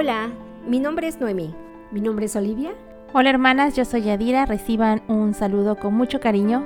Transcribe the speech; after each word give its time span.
Hola, 0.00 0.30
mi 0.66 0.80
nombre 0.80 1.08
es 1.08 1.20
Noemí. 1.20 1.54
Mi 1.90 2.00
nombre 2.00 2.24
es 2.24 2.34
Olivia. 2.34 2.72
Hola 3.12 3.28
hermanas, 3.28 3.76
yo 3.76 3.84
soy 3.84 4.00
Yadira. 4.04 4.46
Reciban 4.46 5.02
un 5.08 5.34
saludo 5.34 5.76
con 5.76 5.92
mucho 5.92 6.20
cariño. 6.20 6.64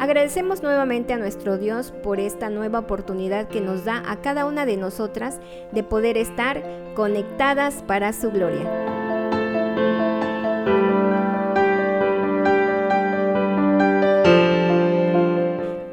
Agradecemos 0.00 0.62
nuevamente 0.62 1.12
a 1.12 1.18
nuestro 1.18 1.58
Dios 1.58 1.92
por 2.02 2.18
esta 2.20 2.48
nueva 2.48 2.78
oportunidad 2.78 3.48
que 3.48 3.60
nos 3.60 3.84
da 3.84 4.02
a 4.10 4.22
cada 4.22 4.46
una 4.46 4.64
de 4.64 4.78
nosotras 4.78 5.40
de 5.72 5.82
poder 5.82 6.16
estar 6.16 6.62
conectadas 6.94 7.82
para 7.86 8.14
su 8.14 8.30
gloria. 8.30 8.64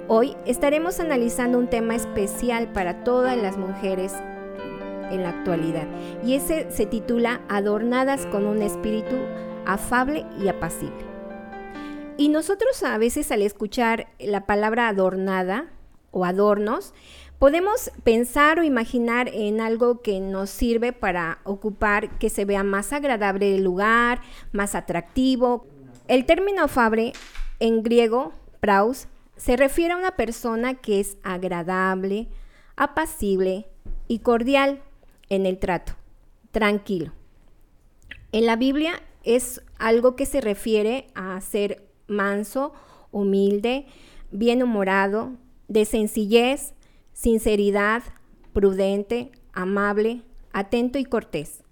Hoy 0.07 0.37
estaremos 0.45 1.01
analizando 1.01 1.59
un 1.59 1.67
tema 1.67 1.95
especial 1.95 2.69
para 2.71 3.03
todas 3.03 3.35
las 3.35 3.57
mujeres 3.57 4.13
en 5.11 5.23
la 5.23 5.29
actualidad 5.29 5.87
y 6.23 6.35
ese 6.35 6.71
se 6.71 6.85
titula 6.85 7.41
Adornadas 7.49 8.25
con 8.27 8.45
un 8.45 8.61
espíritu 8.61 9.15
afable 9.65 10.25
y 10.41 10.47
apacible. 10.47 11.05
Y 12.17 12.29
nosotros 12.29 12.81
a 12.83 12.97
veces 12.97 13.31
al 13.31 13.43
escuchar 13.43 14.07
la 14.19 14.45
palabra 14.45 14.87
adornada 14.87 15.67
o 16.11 16.25
adornos, 16.25 16.93
podemos 17.37 17.91
pensar 18.03 18.59
o 18.59 18.63
imaginar 18.63 19.29
en 19.31 19.61
algo 19.61 20.01
que 20.01 20.19
nos 20.19 20.49
sirve 20.49 20.93
para 20.93 21.39
ocupar 21.43 22.17
que 22.17 22.29
se 22.29 22.45
vea 22.45 22.63
más 22.63 22.91
agradable 22.93 23.55
el 23.55 23.63
lugar, 23.63 24.21
más 24.51 24.73
atractivo. 24.73 25.67
El 26.07 26.25
término 26.25 26.63
afable 26.63 27.13
en 27.59 27.83
griego, 27.83 28.33
praus, 28.59 29.07
se 29.35 29.55
refiere 29.55 29.93
a 29.93 29.97
una 29.97 30.11
persona 30.11 30.73
que 30.73 30.99
es 30.99 31.17
agradable, 31.23 32.27
apacible 32.75 33.67
y 34.07 34.19
cordial 34.19 34.81
en 35.29 35.45
el 35.45 35.59
trato, 35.59 35.93
tranquilo. 36.51 37.13
En 38.31 38.45
la 38.45 38.55
Biblia 38.55 39.01
es 39.23 39.61
algo 39.77 40.15
que 40.15 40.25
se 40.25 40.41
refiere 40.41 41.07
a 41.15 41.39
ser 41.41 41.87
manso, 42.07 42.73
humilde, 43.11 43.85
bien 44.31 44.63
humorado, 44.63 45.31
de 45.67 45.85
sencillez, 45.85 46.73
sinceridad, 47.13 48.03
prudente, 48.53 49.31
amable, 49.53 50.21
atento 50.53 50.97
y 50.99 51.05
cortés. 51.05 51.63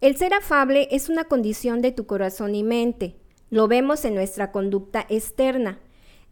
El 0.00 0.16
ser 0.16 0.34
afable 0.34 0.88
es 0.90 1.08
una 1.08 1.24
condición 1.24 1.82
de 1.82 1.92
tu 1.92 2.06
corazón 2.06 2.54
y 2.54 2.62
mente. 2.62 3.16
Lo 3.50 3.68
vemos 3.68 4.04
en 4.04 4.14
nuestra 4.14 4.50
conducta 4.50 5.04
externa 5.08 5.78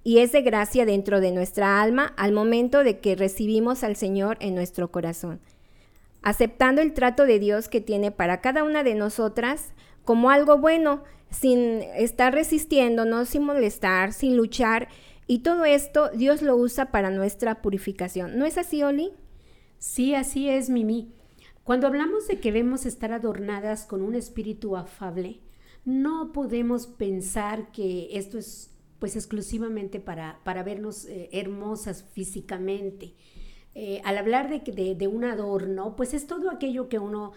y 0.04 0.18
es 0.18 0.32
de 0.32 0.42
gracia 0.42 0.86
dentro 0.86 1.20
de 1.20 1.32
nuestra 1.32 1.82
alma 1.82 2.14
al 2.16 2.32
momento 2.32 2.82
de 2.82 2.98
que 3.00 3.14
recibimos 3.14 3.84
al 3.84 3.96
Señor 3.96 4.38
en 4.40 4.54
nuestro 4.54 4.90
corazón 4.90 5.40
aceptando 6.28 6.82
el 6.82 6.92
trato 6.92 7.24
de 7.24 7.38
Dios 7.38 7.68
que 7.68 7.80
tiene 7.80 8.10
para 8.10 8.42
cada 8.42 8.62
una 8.62 8.82
de 8.82 8.94
nosotras 8.94 9.72
como 10.04 10.30
algo 10.30 10.58
bueno, 10.58 11.02
sin 11.30 11.82
estar 11.96 12.34
resistiéndonos, 12.34 13.30
sin 13.30 13.44
molestar, 13.44 14.12
sin 14.12 14.36
luchar. 14.36 14.88
Y 15.26 15.38
todo 15.38 15.64
esto 15.64 16.10
Dios 16.10 16.42
lo 16.42 16.56
usa 16.56 16.90
para 16.90 17.10
nuestra 17.10 17.62
purificación. 17.62 18.38
¿No 18.38 18.44
es 18.44 18.58
así, 18.58 18.82
Oli? 18.82 19.12
Sí, 19.78 20.14
así 20.14 20.50
es, 20.50 20.68
Mimi. 20.68 21.12
Cuando 21.64 21.86
hablamos 21.86 22.28
de 22.28 22.40
que 22.40 22.52
debemos 22.52 22.84
estar 22.84 23.12
adornadas 23.12 23.86
con 23.86 24.02
un 24.02 24.14
espíritu 24.14 24.76
afable, 24.76 25.40
no 25.86 26.32
podemos 26.32 26.86
pensar 26.86 27.72
que 27.72 28.08
esto 28.12 28.36
es 28.38 28.70
pues 28.98 29.16
exclusivamente 29.16 30.00
para, 30.00 30.40
para 30.44 30.62
vernos 30.62 31.06
eh, 31.06 31.30
hermosas 31.32 32.04
físicamente. 32.12 33.14
Eh, 33.80 34.02
al 34.02 34.18
hablar 34.18 34.48
de, 34.50 35.06
un 35.06 35.22
adorno, 35.22 35.94
pues 35.94 36.12
es 36.12 36.26
todo 36.26 36.50
aquello 36.50 36.88
que 36.88 36.98
uno 36.98 37.30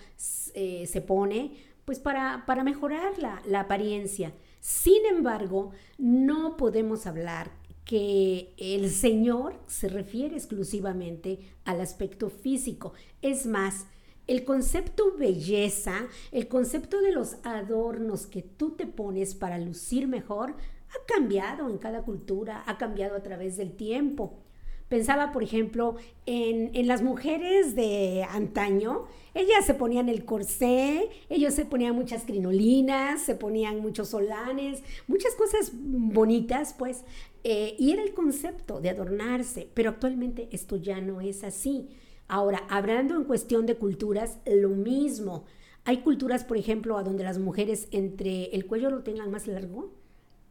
eh, 0.55 0.87
se 0.87 0.99
pone 0.99 1.53
pues 1.85 1.99
para, 1.99 2.47
para 2.47 2.63
mejorar 2.63 3.19
la, 3.19 3.43
la 3.45 3.59
apariencia. 3.59 4.33
Sin 4.59 5.05
embargo, 5.05 5.69
no 5.99 6.57
podemos 6.57 7.05
hablar 7.05 7.51
que 7.85 8.55
el 8.57 8.89
Señor 8.89 9.53
se 9.67 9.87
refiere 9.87 10.35
exclusivamente 10.35 11.37
al 11.63 11.79
aspecto 11.79 12.31
físico. 12.31 12.93
Es 13.21 13.45
más, 13.45 13.85
el 14.25 14.43
concepto 14.43 15.15
belleza, 15.15 16.07
el 16.31 16.47
concepto 16.47 17.01
de 17.01 17.11
los 17.11 17.35
adornos 17.43 18.25
que 18.25 18.41
tú 18.41 18.71
te 18.71 18.87
pones 18.87 19.35
para 19.35 19.59
lucir 19.59 20.07
mejor, 20.07 20.55
ha 20.89 21.05
cambiado 21.05 21.69
en 21.69 21.77
cada 21.77 22.01
cultura, 22.01 22.63
ha 22.65 22.79
cambiado 22.79 23.15
a 23.15 23.21
través 23.21 23.57
del 23.57 23.73
tiempo. 23.75 24.41
Pensaba, 24.91 25.31
por 25.31 25.41
ejemplo, 25.41 25.95
en, 26.25 26.85
las 26.85 27.01
mujeres 27.01 27.75
de 27.77 28.25
antaño. 28.29 29.05
Ellas 29.33 29.65
se 29.65 29.73
ponían 29.73 30.09
el 30.09 30.25
corsé, 30.25 31.07
ellos 31.29 31.53
se 31.53 31.63
ponían 31.63 31.95
muchas 31.95 32.25
crinolinas, 32.25 33.21
se 33.21 33.35
ponían 33.35 33.79
muchos 33.79 34.09
solanes, 34.09 34.83
muchas 35.07 35.33
cosas 35.35 35.71
bonitas, 35.73 36.75
pues. 36.77 37.05
Eh, 37.45 37.77
y 37.79 37.93
era 37.93 38.03
el 38.03 38.13
concepto 38.13 38.81
de 38.81 38.89
adornarse, 38.89 39.69
pero 39.73 39.91
actualmente 39.91 40.49
esto 40.51 40.75
ya 40.75 40.99
no 40.99 41.21
es 41.21 41.45
así. 41.45 41.87
Ahora, 42.27 42.65
hablando 42.67 43.15
en 43.15 43.23
cuestión 43.23 43.65
de 43.65 43.77
culturas, 43.77 44.39
lo 44.45 44.71
mismo. 44.71 45.45
Hay 45.85 45.99
culturas, 46.01 46.43
por 46.43 46.57
ejemplo, 46.57 46.97
a 46.97 47.03
donde 47.03 47.23
las 47.23 47.39
mujeres 47.39 47.87
entre 47.91 48.53
el 48.53 48.65
cuello 48.65 48.89
lo 48.89 49.03
tengan 49.03 49.31
más 49.31 49.47
largo 49.47 50.00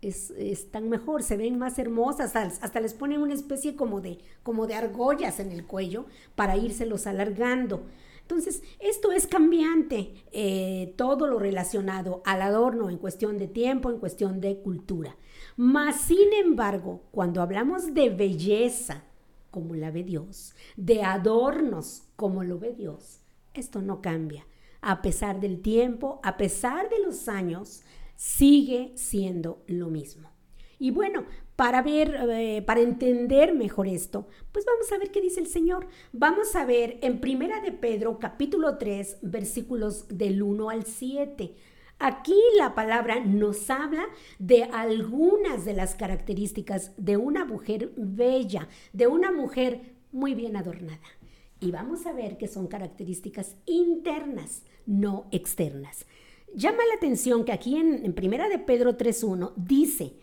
es, 0.03 0.31
están 0.31 0.89
mejor, 0.89 1.23
se 1.23 1.37
ven 1.37 1.59
más 1.59 1.79
hermosas, 1.79 2.35
hasta 2.37 2.81
les 2.81 2.95
ponen 2.95 3.21
una 3.21 3.35
especie 3.35 3.77
como 3.77 4.01
de, 4.01 4.19
como 4.43 4.67
de 4.67 4.75
argollas 4.75 5.41
en 5.41 5.53
el 5.53 5.67
cuello 5.67 6.07
para 6.35 6.57
írselos 6.57 7.07
alargando. 7.07 7.83
Entonces, 8.23 8.63
esto 8.79 9.11
es 9.11 9.27
cambiante, 9.27 10.15
eh, 10.31 10.95
todo 10.97 11.27
lo 11.27 11.41
relacionado 11.41 12.23
al 12.25 12.43
adorno 12.43 12.89
en 12.89 12.97
cuestión 12.97 13.39
de 13.39 13.49
tiempo, 13.49 13.91
en 13.91 13.99
cuestión 13.99 14.41
de 14.41 14.59
cultura. 14.59 15.17
Mas, 15.57 16.03
sin 16.03 16.33
embargo, 16.41 17.03
cuando 17.11 17.43
hablamos 17.43 17.93
de 17.93 18.09
belleza, 18.09 19.03
como 19.51 19.75
la 19.75 19.91
ve 19.91 20.05
Dios, 20.05 20.55
de 20.77 21.03
adornos, 21.03 22.05
como 22.15 22.45
lo 22.45 22.61
ve 22.61 22.73
Dios, 22.73 23.21
esto 23.53 23.83
no 23.83 24.01
cambia. 24.01 24.47
A 24.81 25.03
pesar 25.03 25.41
del 25.41 25.61
tiempo, 25.61 26.21
a 26.23 26.37
pesar 26.37 26.89
de 26.89 27.01
los 27.01 27.29
años, 27.29 27.83
sigue 28.21 28.93
siendo 28.97 29.65
lo 29.67 29.89
mismo. 29.89 30.31
Y 30.79 30.91
bueno, 30.91 31.25
para 31.57 31.81
ver, 31.81 32.15
eh, 32.29 32.63
para 32.67 32.81
entender 32.81 33.55
mejor 33.55 33.89
esto, 33.89 34.29
pues 34.53 34.67
vamos 34.67 34.93
a 34.93 34.99
ver 34.99 35.11
qué 35.11 35.23
dice 35.23 35.41
el 35.41 35.47
Señor. 35.47 35.87
Vamos 36.13 36.55
a 36.55 36.67
ver 36.67 36.99
en 37.01 37.23
Primera 37.23 37.63
de 37.63 37.73
Pedro, 37.73 38.19
capítulo 38.19 38.77
3, 38.77 39.21
versículos 39.23 40.07
del 40.09 40.43
1 40.43 40.69
al 40.69 40.85
7. 40.85 41.55
Aquí 41.99 42.39
la 42.59 42.75
palabra 42.75 43.21
nos 43.21 43.71
habla 43.71 44.05
de 44.39 44.65
algunas 44.65 45.65
de 45.65 45.73
las 45.73 45.95
características 45.95 46.93
de 46.99 47.17
una 47.17 47.47
mujer 47.47 47.95
bella, 47.97 48.69
de 48.93 49.07
una 49.07 49.33
mujer 49.33 49.95
muy 50.13 50.35
bien 50.35 50.59
adornada. 50.59 51.01
Y 51.59 51.71
vamos 51.71 52.05
a 52.05 52.13
ver 52.13 52.37
que 52.37 52.49
son 52.49 52.67
características 52.67 53.57
internas, 53.65 54.63
no 54.85 55.27
externas. 55.31 56.05
Llama 56.55 56.79
la 56.89 56.95
atención 56.97 57.45
que 57.45 57.53
aquí 57.53 57.77
en, 57.77 58.13
Primera 58.13 58.49
de 58.49 58.59
Pedro 58.59 58.97
3.1 58.97 59.53
dice, 59.57 60.15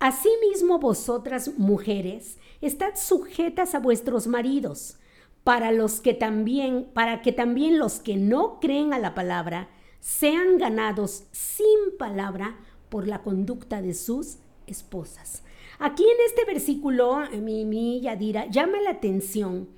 Asimismo 0.00 0.78
vosotras 0.78 1.52
mujeres, 1.56 2.38
estad 2.60 2.96
sujetas 2.96 3.74
a 3.74 3.78
vuestros 3.78 4.26
maridos, 4.26 4.96
para 5.44 5.72
los 5.72 6.00
que 6.00 6.14
también, 6.14 6.88
para 6.92 7.22
que 7.22 7.32
también 7.32 7.78
los 7.78 8.00
que 8.00 8.16
no 8.16 8.60
creen 8.60 8.92
a 8.92 8.98
la 8.98 9.14
palabra 9.14 9.70
sean 10.00 10.58
ganados 10.58 11.24
sin 11.32 11.96
palabra 11.98 12.58
por 12.88 13.06
la 13.06 13.22
conducta 13.22 13.80
de 13.80 13.94
sus 13.94 14.38
esposas. 14.66 15.42
Aquí 15.78 16.04
en 16.04 16.26
este 16.26 16.44
versículo, 16.44 17.20
mi, 17.40 17.64
mi 17.64 18.00
Yadira, 18.00 18.46
llama 18.46 18.80
la 18.80 18.90
atención 18.90 19.68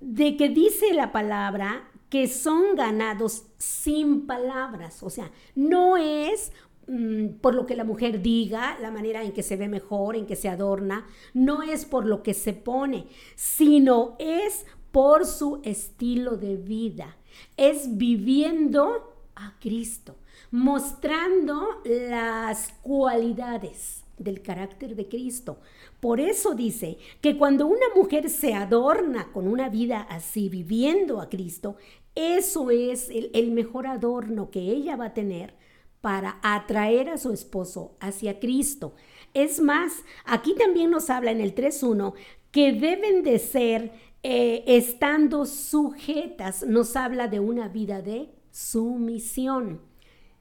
de 0.00 0.36
que 0.36 0.48
dice 0.48 0.94
la 0.94 1.12
palabra 1.12 1.90
que 2.08 2.26
son 2.28 2.74
ganados 2.74 3.44
sin 3.56 4.26
palabras. 4.26 5.02
O 5.02 5.10
sea, 5.10 5.30
no 5.54 5.96
es 5.96 6.52
mm, 6.86 7.38
por 7.40 7.54
lo 7.54 7.66
que 7.66 7.76
la 7.76 7.84
mujer 7.84 8.22
diga, 8.22 8.78
la 8.80 8.90
manera 8.90 9.22
en 9.22 9.32
que 9.32 9.42
se 9.42 9.56
ve 9.56 9.68
mejor, 9.68 10.16
en 10.16 10.26
que 10.26 10.36
se 10.36 10.48
adorna, 10.48 11.06
no 11.34 11.62
es 11.62 11.84
por 11.84 12.06
lo 12.06 12.22
que 12.22 12.34
se 12.34 12.52
pone, 12.52 13.06
sino 13.34 14.16
es 14.18 14.66
por 14.92 15.26
su 15.26 15.60
estilo 15.64 16.36
de 16.36 16.56
vida. 16.56 17.16
Es 17.56 17.96
viviendo 17.98 19.14
a 19.36 19.58
Cristo, 19.60 20.16
mostrando 20.50 21.82
las 21.84 22.72
cualidades 22.82 24.04
del 24.18 24.42
carácter 24.42 24.94
de 24.94 25.08
Cristo. 25.08 25.58
Por 26.00 26.20
eso 26.20 26.54
dice 26.54 26.98
que 27.20 27.36
cuando 27.36 27.66
una 27.66 27.86
mujer 27.94 28.30
se 28.30 28.54
adorna 28.54 29.30
con 29.32 29.48
una 29.48 29.68
vida 29.68 30.00
así, 30.00 30.48
viviendo 30.48 31.20
a 31.20 31.28
Cristo, 31.28 31.76
eso 32.14 32.70
es 32.70 33.10
el, 33.10 33.52
mejor 33.52 33.86
adorno 33.86 34.50
que 34.50 34.60
ella 34.60 34.96
va 34.96 35.06
a 35.06 35.14
tener 35.14 35.54
para 36.00 36.38
atraer 36.42 37.08
a 37.10 37.18
su 37.18 37.32
esposo 37.32 37.96
hacia 38.00 38.40
Cristo. 38.40 38.94
Es 39.34 39.60
más, 39.60 40.04
aquí 40.24 40.54
también 40.54 40.90
nos 40.90 41.10
habla 41.10 41.30
en 41.30 41.40
el 41.40 41.54
3.1 41.54 42.14
que 42.50 42.72
deben 42.72 43.22
de 43.22 43.38
ser 43.38 43.92
eh, 44.22 44.64
estando 44.66 45.46
sujetas, 45.46 46.66
nos 46.66 46.96
habla 46.96 47.28
de 47.28 47.38
una 47.38 47.68
vida 47.68 48.02
de 48.02 48.30
sumisión. 48.50 49.80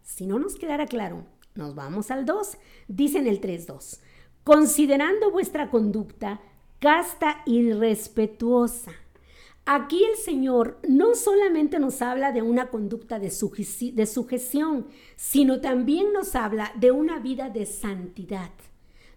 Si 0.01 0.25
no 0.25 0.39
nos 0.39 0.55
quedara 0.55 0.87
claro, 0.87 1.25
nos 1.57 1.75
vamos 1.75 2.11
al 2.11 2.25
2. 2.25 2.57
Dice 2.87 3.17
en 3.19 3.27
el 3.27 3.41
3.2, 3.41 3.99
considerando 4.43 5.31
vuestra 5.31 5.69
conducta 5.69 6.39
casta 6.79 7.41
y 7.45 7.71
respetuosa. 7.71 8.91
Aquí 9.65 10.01
el 10.05 10.15
Señor 10.15 10.79
no 10.87 11.13
solamente 11.15 11.77
nos 11.79 12.01
habla 12.01 12.31
de 12.31 12.41
una 12.41 12.69
conducta 12.69 13.19
de, 13.19 13.33
de 13.93 14.05
sujeción, 14.05 14.87
sino 15.17 15.59
también 15.59 16.13
nos 16.13 16.35
habla 16.35 16.71
de 16.75 16.91
una 16.91 17.19
vida 17.19 17.49
de 17.49 17.65
santidad, 17.65 18.51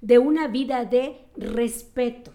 de 0.01 0.19
una 0.19 0.49
vida 0.49 0.85
de 0.85 1.21
respeto. 1.37 2.33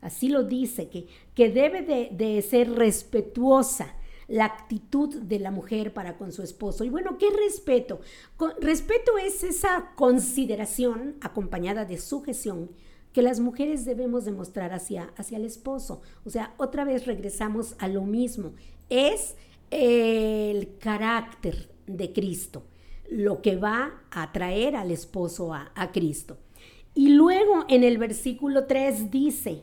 Así 0.00 0.28
lo 0.28 0.44
dice, 0.44 0.88
que, 0.88 1.06
que 1.34 1.50
debe 1.50 1.82
de, 1.82 2.08
de 2.12 2.40
ser 2.40 2.70
respetuosa 2.72 3.94
la 4.28 4.44
actitud 4.44 5.14
de 5.22 5.38
la 5.38 5.50
mujer 5.50 5.92
para 5.92 6.16
con 6.16 6.32
su 6.32 6.42
esposo. 6.42 6.84
Y 6.84 6.90
bueno, 6.90 7.18
¿qué 7.18 7.26
respeto? 7.30 8.00
respeto 8.60 9.18
es 9.18 9.42
esa 9.42 9.92
consideración 9.96 11.16
acompañada 11.20 11.84
de 11.84 11.98
sujeción 11.98 12.70
que 13.12 13.22
las 13.22 13.40
mujeres 13.40 13.86
debemos 13.86 14.26
demostrar 14.26 14.72
hacia, 14.72 15.12
hacia 15.16 15.38
el 15.38 15.46
esposo. 15.46 16.02
O 16.24 16.30
sea, 16.30 16.54
otra 16.58 16.84
vez 16.84 17.06
regresamos 17.06 17.74
a 17.78 17.88
lo 17.88 18.02
mismo. 18.02 18.52
Es 18.90 19.34
el 19.70 20.76
carácter 20.78 21.70
de 21.86 22.12
Cristo 22.12 22.64
lo 23.10 23.40
que 23.40 23.56
va 23.56 24.02
a 24.10 24.32
traer 24.32 24.76
al 24.76 24.90
esposo 24.90 25.54
a, 25.54 25.72
a 25.74 25.92
Cristo. 25.92 26.36
Y 26.94 27.10
luego 27.10 27.64
en 27.68 27.82
el 27.82 27.96
versículo 27.96 28.66
3 28.66 29.10
dice, 29.10 29.62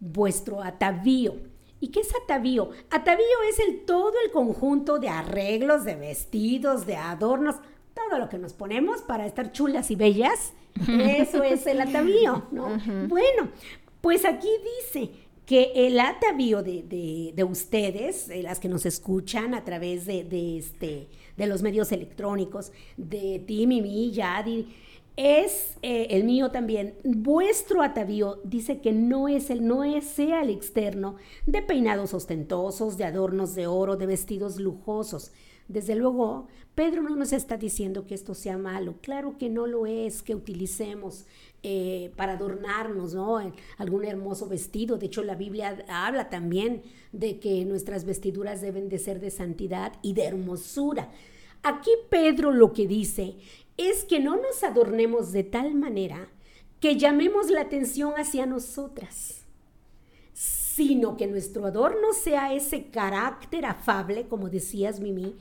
vuestro 0.00 0.62
atavío. 0.62 1.36
¿Y 1.80 1.88
qué 1.88 2.00
es 2.00 2.12
atavío? 2.24 2.70
Atavío 2.90 3.24
es 3.48 3.58
el 3.60 3.84
todo 3.84 4.14
el 4.24 4.30
conjunto 4.30 4.98
de 4.98 5.08
arreglos, 5.08 5.84
de 5.84 5.94
vestidos, 5.94 6.86
de 6.86 6.96
adornos, 6.96 7.56
todo 7.94 8.18
lo 8.18 8.28
que 8.28 8.38
nos 8.38 8.52
ponemos 8.52 9.02
para 9.02 9.26
estar 9.26 9.52
chulas 9.52 9.90
y 9.90 9.96
bellas. 9.96 10.52
Eso 10.88 11.42
es 11.42 11.66
el 11.66 11.80
atavío, 11.80 12.46
¿no? 12.50 12.78
Bueno, 13.08 13.50
pues 14.00 14.24
aquí 14.24 14.48
dice 14.82 15.10
que 15.46 15.72
el 15.74 15.98
atavío 15.98 16.62
de, 16.62 17.32
de, 17.34 17.44
ustedes, 17.44 18.28
de 18.28 18.42
las 18.42 18.60
que 18.60 18.68
nos 18.68 18.84
escuchan 18.84 19.54
a 19.54 19.64
través 19.64 20.04
de, 20.04 20.22
de, 20.24 20.58
este, 20.58 21.08
de 21.36 21.46
los 21.46 21.62
medios 21.62 21.90
electrónicos, 21.90 22.70
de 22.96 23.42
ti, 23.46 23.66
Mimi, 23.66 24.10
Yadi, 24.12 24.68
es 25.18 25.76
eh, 25.82 26.06
el 26.10 26.22
mío 26.22 26.52
también. 26.52 26.94
Vuestro 27.02 27.82
atavío 27.82 28.40
dice 28.44 28.80
que 28.80 28.92
no 28.92 29.26
es 29.26 29.50
el, 29.50 29.66
no 29.66 29.82
es, 29.82 30.04
sea 30.04 30.42
el 30.42 30.50
externo 30.50 31.16
de 31.44 31.60
peinados 31.60 32.14
ostentosos, 32.14 32.96
de 32.96 33.04
adornos 33.04 33.56
de 33.56 33.66
oro, 33.66 33.96
de 33.96 34.06
vestidos 34.06 34.60
lujosos. 34.60 35.32
Desde 35.66 35.96
luego, 35.96 36.46
Pedro 36.76 37.02
no 37.02 37.16
nos 37.16 37.32
está 37.32 37.56
diciendo 37.56 38.06
que 38.06 38.14
esto 38.14 38.32
sea 38.32 38.58
malo. 38.58 38.94
Claro 39.02 39.36
que 39.38 39.50
no 39.50 39.66
lo 39.66 39.86
es, 39.86 40.22
que 40.22 40.36
utilicemos 40.36 41.26
eh, 41.64 42.12
para 42.14 42.34
adornarnos, 42.34 43.12
¿no? 43.12 43.38
Algún 43.76 44.04
hermoso 44.04 44.48
vestido. 44.48 44.98
De 44.98 45.06
hecho, 45.06 45.24
la 45.24 45.34
Biblia 45.34 45.84
habla 45.88 46.30
también 46.30 46.82
de 47.10 47.40
que 47.40 47.64
nuestras 47.64 48.04
vestiduras 48.04 48.60
deben 48.60 48.88
de 48.88 49.00
ser 49.00 49.18
de 49.18 49.32
santidad 49.32 49.94
y 50.00 50.12
de 50.12 50.26
hermosura. 50.26 51.10
Aquí 51.64 51.90
Pedro 52.08 52.52
lo 52.52 52.72
que 52.72 52.86
dice 52.86 53.34
es 53.78 54.04
que 54.04 54.20
no 54.20 54.36
nos 54.36 54.62
adornemos 54.62 55.32
de 55.32 55.44
tal 55.44 55.74
manera 55.74 56.28
que 56.80 56.96
llamemos 56.96 57.48
la 57.48 57.62
atención 57.62 58.12
hacia 58.16 58.44
nosotras, 58.44 59.46
sino 60.34 61.16
que 61.16 61.26
nuestro 61.26 61.64
adorno 61.64 62.12
sea 62.12 62.52
ese 62.52 62.90
carácter 62.90 63.64
afable, 63.64 64.28
como 64.28 64.50
decías 64.50 65.00
Mimi, 65.00 65.36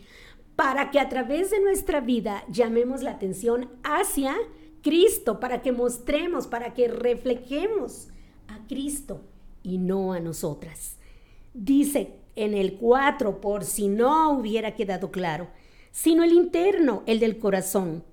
para 0.55 0.89
que 0.89 0.99
a 0.99 1.09
través 1.09 1.51
de 1.51 1.59
nuestra 1.59 1.99
vida 1.99 2.43
llamemos 2.49 3.03
la 3.03 3.11
atención 3.11 3.69
hacia 3.83 4.35
Cristo, 4.81 5.39
para 5.39 5.61
que 5.61 5.71
mostremos, 5.71 6.47
para 6.47 6.73
que 6.73 6.87
reflejemos 6.87 8.07
a 8.47 8.65
Cristo 8.67 9.21
y 9.61 9.77
no 9.77 10.13
a 10.13 10.19
nosotras. 10.19 10.97
Dice 11.53 12.13
en 12.35 12.53
el 12.53 12.77
4, 12.77 13.41
por 13.41 13.65
si 13.65 13.87
no 13.87 14.31
hubiera 14.31 14.75
quedado 14.75 15.11
claro, 15.11 15.47
sino 15.91 16.23
el 16.23 16.31
interno, 16.31 17.03
el 17.07 17.19
del 17.19 17.39
corazón, 17.39 18.03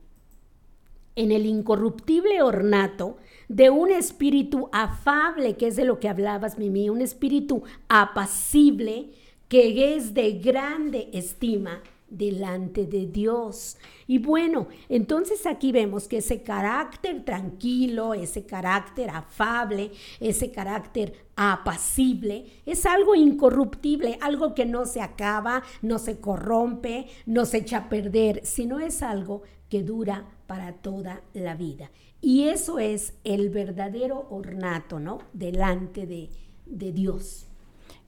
en 1.16 1.32
el 1.32 1.46
incorruptible 1.46 2.42
ornato 2.42 3.16
de 3.48 3.70
un 3.70 3.90
espíritu 3.90 4.68
afable, 4.72 5.56
que 5.56 5.68
es 5.68 5.76
de 5.76 5.84
lo 5.84 6.00
que 6.00 6.08
hablabas, 6.08 6.58
Mimi, 6.58 6.88
un 6.88 7.02
espíritu 7.02 7.62
apacible 7.88 9.10
que 9.48 9.94
es 9.94 10.14
de 10.14 10.32
grande 10.32 11.10
estima 11.12 11.82
delante 12.08 12.86
de 12.86 13.06
Dios. 13.06 13.76
Y 14.06 14.18
bueno, 14.18 14.68
entonces 14.88 15.46
aquí 15.46 15.72
vemos 15.72 16.06
que 16.06 16.18
ese 16.18 16.42
carácter 16.42 17.24
tranquilo, 17.24 18.14
ese 18.14 18.46
carácter 18.46 19.10
afable, 19.10 19.90
ese 20.20 20.50
carácter 20.50 21.26
apacible, 21.36 22.46
es 22.66 22.86
algo 22.86 23.14
incorruptible, 23.14 24.18
algo 24.20 24.54
que 24.54 24.64
no 24.64 24.86
se 24.86 25.00
acaba, 25.00 25.62
no 25.82 25.98
se 25.98 26.20
corrompe, 26.20 27.06
no 27.26 27.44
se 27.44 27.58
echa 27.58 27.78
a 27.78 27.88
perder, 27.88 28.40
sino 28.44 28.78
es 28.80 29.02
algo 29.02 29.42
que 29.68 29.82
dura 29.82 30.26
para 30.46 30.72
toda 30.72 31.22
la 31.32 31.54
vida. 31.54 31.90
Y 32.20 32.44
eso 32.44 32.78
es 32.78 33.14
el 33.24 33.50
verdadero 33.50 34.26
ornato, 34.30 34.98
¿no? 34.98 35.18
Delante 35.32 36.06
de, 36.06 36.30
de 36.66 36.92
Dios. 36.92 37.46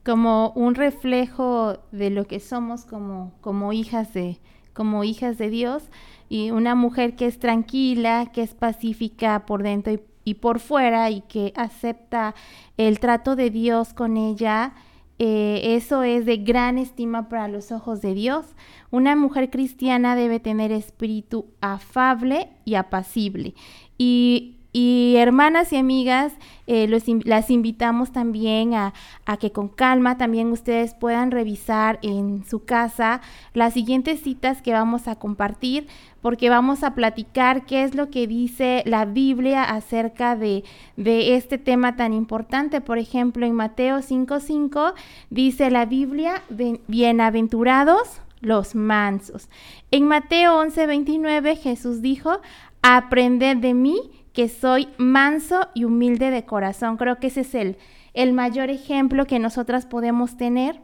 Como 0.03 0.51
un 0.51 0.75
reflejo 0.75 1.79
de 1.91 2.09
lo 2.09 2.25
que 2.25 2.39
somos 2.39 2.85
como, 2.85 3.33
como 3.41 3.73
hijas 3.73 4.13
de, 4.13 4.39
como 4.73 5.03
hijas 5.03 5.37
de 5.37 5.49
Dios 5.49 5.89
y 6.29 6.51
una 6.51 6.75
mujer 6.75 7.15
que 7.15 7.25
es 7.25 7.39
tranquila, 7.39 8.31
que 8.33 8.41
es 8.41 8.53
pacífica 8.53 9.45
por 9.45 9.63
dentro 9.63 9.93
y, 9.93 10.01
y 10.23 10.35
por 10.35 10.59
fuera 10.59 11.09
y 11.09 11.21
que 11.21 11.53
acepta 11.55 12.35
el 12.77 12.99
trato 12.99 13.35
de 13.35 13.49
Dios 13.49 13.93
con 13.93 14.17
ella, 14.17 14.73
eh, 15.19 15.75
eso 15.75 16.03
es 16.03 16.25
de 16.25 16.37
gran 16.37 16.77
estima 16.77 17.27
para 17.29 17.47
los 17.47 17.71
ojos 17.71 18.01
de 18.01 18.13
Dios. 18.13 18.45
Una 18.91 19.15
mujer 19.15 19.49
cristiana 19.49 20.15
debe 20.15 20.39
tener 20.39 20.71
espíritu 20.71 21.47
afable 21.61 22.49
y 22.65 22.75
apacible. 22.75 23.55
Y 23.97 24.56
y 24.79 25.15
hermanas 25.17 25.73
y 25.73 25.77
amigas, 25.77 26.33
eh, 26.67 26.87
las 27.25 27.49
invitamos 27.49 28.11
también 28.11 28.75
a, 28.75 28.93
que 29.39 29.51
con 29.51 29.69
calma 29.69 30.19
también 30.19 30.51
ustedes 30.51 30.93
puedan 30.93 31.31
revisar 31.31 31.97
en 32.03 32.45
su 32.47 32.63
casa 32.63 33.21
las 33.55 33.73
siguientes 33.73 34.21
citas 34.21 34.61
que 34.61 34.73
vamos 34.73 35.07
a 35.07 35.15
compartir, 35.15 35.87
porque 36.21 36.51
vamos 36.51 36.83
a 36.83 36.93
platicar 36.93 37.65
qué 37.65 37.85
es 37.85 37.95
lo 37.95 38.11
que 38.11 38.27
dice 38.27 38.83
la 38.85 39.05
Biblia 39.05 39.63
acerca 39.63 40.35
de, 40.35 40.63
este 40.95 41.57
tema 41.57 41.95
tan 41.95 42.13
importante. 42.13 42.79
Por 42.79 42.99
ejemplo, 42.99 43.47
en 43.47 43.55
Mateo 43.55 43.97
5.5 43.97 44.93
dice 45.31 45.71
la 45.71 45.87
Biblia, 45.87 46.43
bienaventurados 46.85 48.21
los 48.41 48.75
mansos. 48.75 49.49
En 49.89 50.05
Mateo 50.05 50.63
11.29 50.63 51.57
Jesús 51.57 52.03
dijo, 52.03 52.41
aprended 52.83 53.57
de 53.57 53.73
mí 53.73 54.11
que 54.37 54.49
soy 54.49 54.87
manso 54.99 55.67
y 55.73 55.85
humilde 55.85 56.29
de 56.29 56.45
corazón. 56.45 56.97
Creo 56.97 57.19
que 57.19 57.25
ese 57.25 57.41
es 57.41 57.55
el, 57.55 57.75
el 58.13 58.33
mayor 58.33 58.69
ejemplo 58.69 59.25
que 59.25 59.39
nosotras 59.39 59.87
podemos 59.87 60.37
tener. 60.37 60.79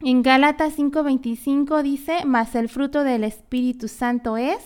En 0.00 0.22
Gálatas 0.22 0.78
5:25 0.78 1.82
dice, 1.82 2.24
mas 2.24 2.54
el 2.54 2.70
fruto 2.70 3.04
del 3.04 3.24
Espíritu 3.24 3.88
Santo 3.88 4.38
es 4.38 4.56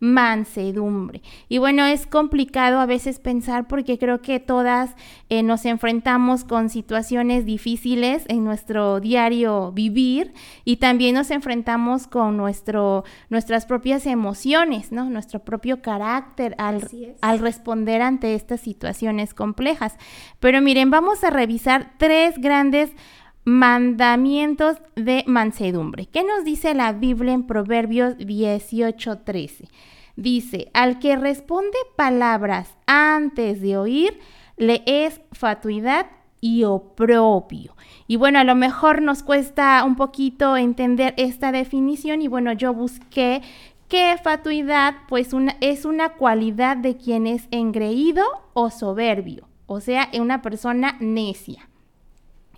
mansedumbre. 0.00 1.22
Y 1.48 1.58
bueno, 1.58 1.84
es 1.86 2.06
complicado 2.06 2.78
a 2.78 2.86
veces 2.86 3.18
pensar 3.18 3.66
porque 3.66 3.98
creo 3.98 4.20
que 4.20 4.40
todas 4.40 4.94
eh, 5.28 5.42
nos 5.42 5.64
enfrentamos 5.64 6.44
con 6.44 6.68
situaciones 6.68 7.44
difíciles 7.44 8.24
en 8.28 8.44
nuestro 8.44 9.00
diario 9.00 9.72
vivir 9.72 10.32
y 10.64 10.76
también 10.76 11.14
nos 11.14 11.30
enfrentamos 11.30 12.06
con 12.06 12.36
nuestro, 12.36 13.04
nuestras 13.30 13.66
propias 13.66 14.06
emociones, 14.06 14.92
¿no? 14.92 15.08
Nuestro 15.10 15.40
propio 15.40 15.82
carácter 15.82 16.54
al, 16.58 16.88
al 17.20 17.38
responder 17.38 18.02
ante 18.02 18.34
estas 18.34 18.60
situaciones 18.60 19.34
complejas. 19.34 19.96
Pero 20.40 20.60
miren, 20.60 20.90
vamos 20.90 21.24
a 21.24 21.30
revisar 21.30 21.92
tres 21.98 22.38
grandes 22.38 22.90
mandamientos 23.44 24.78
de 24.96 25.24
mansedumbre. 25.26 26.06
¿Qué 26.06 26.24
nos 26.24 26.44
dice 26.44 26.74
la 26.74 26.92
Biblia 26.92 27.34
en 27.34 27.46
Proverbios 27.46 28.16
18:13? 28.16 29.68
Dice, 30.16 30.70
al 30.74 30.98
que 30.98 31.16
responde 31.16 31.76
palabras 31.96 32.74
antes 32.86 33.60
de 33.60 33.76
oír, 33.76 34.18
le 34.56 34.82
es 34.86 35.20
fatuidad 35.32 36.06
y 36.40 36.64
oprobio. 36.64 37.74
Y 38.06 38.16
bueno, 38.16 38.38
a 38.38 38.44
lo 38.44 38.54
mejor 38.54 39.02
nos 39.02 39.22
cuesta 39.22 39.82
un 39.84 39.96
poquito 39.96 40.56
entender 40.56 41.14
esta 41.16 41.52
definición 41.52 42.22
y 42.22 42.28
bueno, 42.28 42.52
yo 42.52 42.72
busqué 42.72 43.42
que 43.88 44.16
fatuidad 44.22 44.94
pues 45.08 45.30
es 45.60 45.84
una 45.84 46.10
cualidad 46.10 46.76
de 46.76 46.96
quien 46.96 47.26
es 47.26 47.48
engreído 47.50 48.24
o 48.52 48.70
soberbio, 48.70 49.48
o 49.66 49.80
sea, 49.80 50.08
una 50.18 50.42
persona 50.42 50.96
necia. 51.00 51.68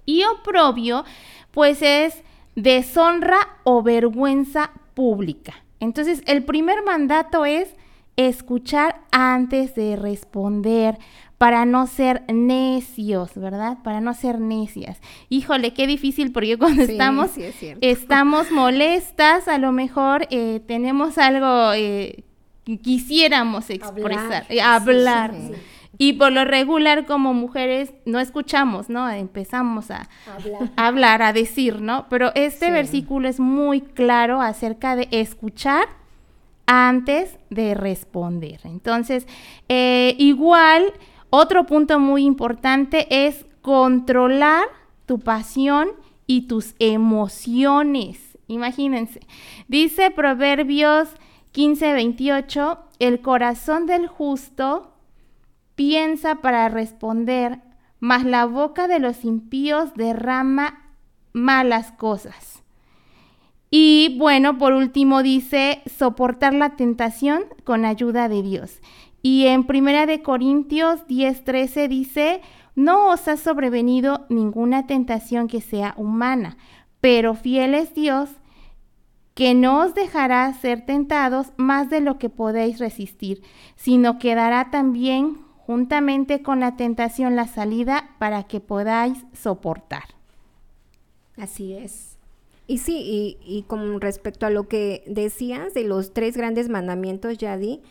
Y 0.06 0.24
oprobio, 0.24 1.04
pues 1.50 1.82
es 1.82 2.22
deshonra 2.54 3.38
o 3.64 3.82
vergüenza 3.82 4.70
pública. 4.94 5.54
Entonces, 5.80 6.22
el 6.26 6.44
primer 6.44 6.82
mandato 6.84 7.44
es 7.44 7.68
escuchar 8.16 9.02
antes 9.10 9.74
de 9.74 9.96
responder, 9.96 10.98
para 11.38 11.66
no 11.66 11.86
ser 11.86 12.22
necios, 12.32 13.34
¿verdad? 13.34 13.78
Para 13.82 14.00
no 14.00 14.14
ser 14.14 14.40
necias. 14.40 14.98
Híjole, 15.28 15.74
qué 15.74 15.86
difícil 15.86 16.32
porque 16.32 16.56
cuando 16.56 16.82
estamos, 16.82 17.32
estamos 17.80 18.50
molestas, 18.50 19.48
a 19.48 19.58
lo 19.58 19.72
mejor 19.72 20.26
eh, 20.30 20.60
tenemos 20.66 21.18
algo 21.18 21.72
eh, 21.74 22.24
que 22.64 22.78
quisiéramos 22.78 23.68
expresar, 23.68 24.46
hablar. 24.62 25.34
Eh, 25.34 25.56
y 25.98 26.14
por 26.14 26.32
lo 26.32 26.44
regular 26.44 27.06
como 27.06 27.34
mujeres 27.34 27.92
no 28.04 28.20
escuchamos, 28.20 28.88
¿no? 28.88 29.08
Empezamos 29.10 29.90
a 29.90 30.08
hablar, 30.76 31.22
a 31.22 31.32
decir, 31.32 31.80
¿no? 31.80 32.06
Pero 32.08 32.32
este 32.34 32.70
versículo 32.70 33.28
es 33.28 33.40
muy 33.40 33.80
claro 33.80 34.40
acerca 34.40 34.96
de 34.96 35.08
escuchar 35.10 35.88
antes 36.66 37.38
de 37.50 37.74
responder. 37.74 38.60
Entonces, 38.64 39.26
igual 39.68 40.92
otro 41.30 41.66
punto 41.66 41.98
muy 41.98 42.24
importante 42.24 43.26
es 43.26 43.46
controlar 43.62 44.66
tu 45.06 45.18
pasión 45.20 45.88
y 46.26 46.42
tus 46.42 46.74
emociones. 46.78 48.38
Imagínense. 48.48 49.20
Dice 49.68 50.10
Proverbios 50.10 51.08
15:28, 51.52 52.78
el 52.98 53.20
corazón 53.20 53.86
del 53.86 54.06
justo 54.06 54.95
piensa 55.76 56.36
para 56.36 56.68
responder, 56.68 57.60
mas 58.00 58.24
la 58.24 58.46
boca 58.46 58.88
de 58.88 58.98
los 58.98 59.24
impíos 59.24 59.94
derrama 59.94 60.90
malas 61.32 61.92
cosas. 61.92 62.64
Y 63.70 64.16
bueno, 64.18 64.58
por 64.58 64.72
último 64.72 65.22
dice, 65.22 65.82
soportar 65.86 66.54
la 66.54 66.76
tentación 66.76 67.44
con 67.64 67.84
ayuda 67.84 68.28
de 68.28 68.42
Dios. 68.42 68.80
Y 69.22 69.46
en 69.46 69.64
Primera 69.64 70.06
de 70.06 70.22
Corintios 70.22 71.06
10:13 71.06 71.88
dice, 71.88 72.40
no 72.74 73.10
os 73.10 73.26
ha 73.28 73.36
sobrevenido 73.36 74.26
ninguna 74.28 74.86
tentación 74.86 75.48
que 75.48 75.60
sea 75.60 75.94
humana, 75.96 76.56
pero 77.00 77.34
fiel 77.34 77.74
es 77.74 77.94
Dios, 77.94 78.30
que 79.34 79.54
no 79.54 79.80
os 79.80 79.94
dejará 79.94 80.52
ser 80.54 80.86
tentados 80.86 81.52
más 81.56 81.90
de 81.90 82.00
lo 82.00 82.18
que 82.18 82.30
podéis 82.30 82.78
resistir, 82.78 83.42
sino 83.76 84.18
que 84.18 84.34
dará 84.34 84.70
también 84.70 85.45
juntamente 85.66 86.42
con 86.42 86.60
la 86.60 86.76
tentación 86.76 87.36
la 87.36 87.46
salida 87.46 88.10
para 88.18 88.44
que 88.44 88.60
podáis 88.60 89.18
soportar. 89.32 90.04
Así 91.36 91.74
es. 91.74 92.16
Y 92.68 92.78
sí, 92.78 93.38
y, 93.44 93.62
con 93.68 94.00
respecto 94.00 94.46
a 94.46 94.50
lo 94.50 94.66
que 94.66 95.04
decías 95.06 95.74
de 95.74 95.84
los 95.84 96.12
tres 96.12 96.36
grandes 96.36 96.68
mandamientos, 96.68 97.38
Yadi, 97.38 97.82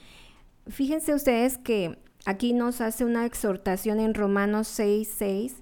Fíjense 0.68 1.14
ustedes 1.14 1.60
que 1.60 1.98
aquí 2.26 2.54
nos 2.54 2.82
hace 2.82 3.06
una 3.06 3.26
exhortación 3.26 4.00
en 4.00 4.16
Romanos 4.16 4.68
6, 4.68 5.08
6, 5.16 5.56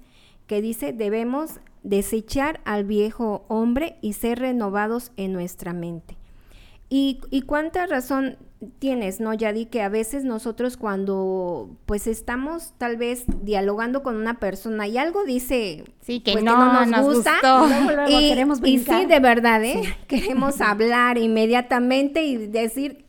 que 0.46 0.62
dice, 0.62 0.92
debemos 0.92 1.60
desechar 1.82 2.60
al 2.64 2.84
viejo 2.84 3.44
hombre 3.48 3.98
y 4.00 4.14
ser 4.14 4.38
renovados 4.38 5.12
en 5.16 5.34
nuestra 5.34 5.74
mente. 5.74 6.16
Y, 6.88 7.42
cuánta 7.46 7.86
razón 7.86 8.36
tienes, 8.78 9.18
¿no, 9.20 9.34
Yadi? 9.34 9.66
Que 9.66 9.82
a 9.82 9.88
veces 9.88 10.24
nosotros 10.24 10.76
cuando 10.76 11.70
pues 11.86 12.06
estamos 12.06 12.72
tal 12.78 12.96
vez 12.96 13.24
dialogando 13.42 14.02
con 14.02 14.16
una 14.16 14.38
persona 14.38 14.86
y 14.86 14.96
algo 14.96 15.24
dice 15.24 15.84
sí, 16.00 16.20
que, 16.20 16.32
pues, 16.32 16.44
no, 16.44 16.86
nos, 16.86 17.04
gusta 17.04 17.40
y, 18.08 18.28
queremos 18.28 18.60
y, 18.62 18.78
sí, 18.78 19.06
de 19.06 19.20
verdad, 19.20 19.62
¿eh? 19.64 19.82
Queremos 20.08 20.60
hablar 20.60 21.18
inmediatamente 21.18 22.24
y 22.24 22.46
decir, 22.46 23.04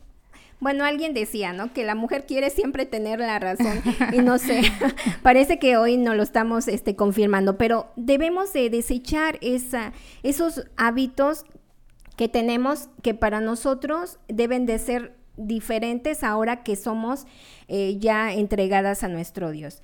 bueno, 0.58 0.84
alguien 0.84 1.14
decía, 1.14 1.52
¿no? 1.52 1.72
Que 1.72 1.84
la 1.84 1.94
mujer 1.94 2.26
quiere 2.26 2.50
siempre 2.50 2.86
tener 2.86 3.20
la 3.20 3.38
razón 3.38 3.82
y 4.12 4.18
no 4.18 4.38
sé, 4.38 4.62
parece 5.22 5.58
que 5.58 5.76
hoy 5.76 5.96
no 5.96 6.14
lo 6.14 6.22
estamos 6.22 6.66
este, 6.68 6.96
confirmando, 6.96 7.56
pero 7.56 7.92
debemos 7.96 8.52
de 8.52 8.70
desechar 8.70 9.38
esa, 9.42 9.92
esos 10.22 10.64
hábitos 10.76 11.44
que 12.16 12.28
tenemos 12.28 12.88
que 13.02 13.14
para 13.14 13.40
nosotros 13.40 14.18
deben 14.28 14.66
de 14.66 14.78
ser 14.78 15.16
diferentes 15.36 16.24
ahora 16.24 16.62
que 16.62 16.76
somos 16.76 17.26
eh, 17.68 17.96
ya 17.98 18.32
entregadas 18.32 19.02
a 19.04 19.08
nuestro 19.08 19.50
Dios. 19.50 19.82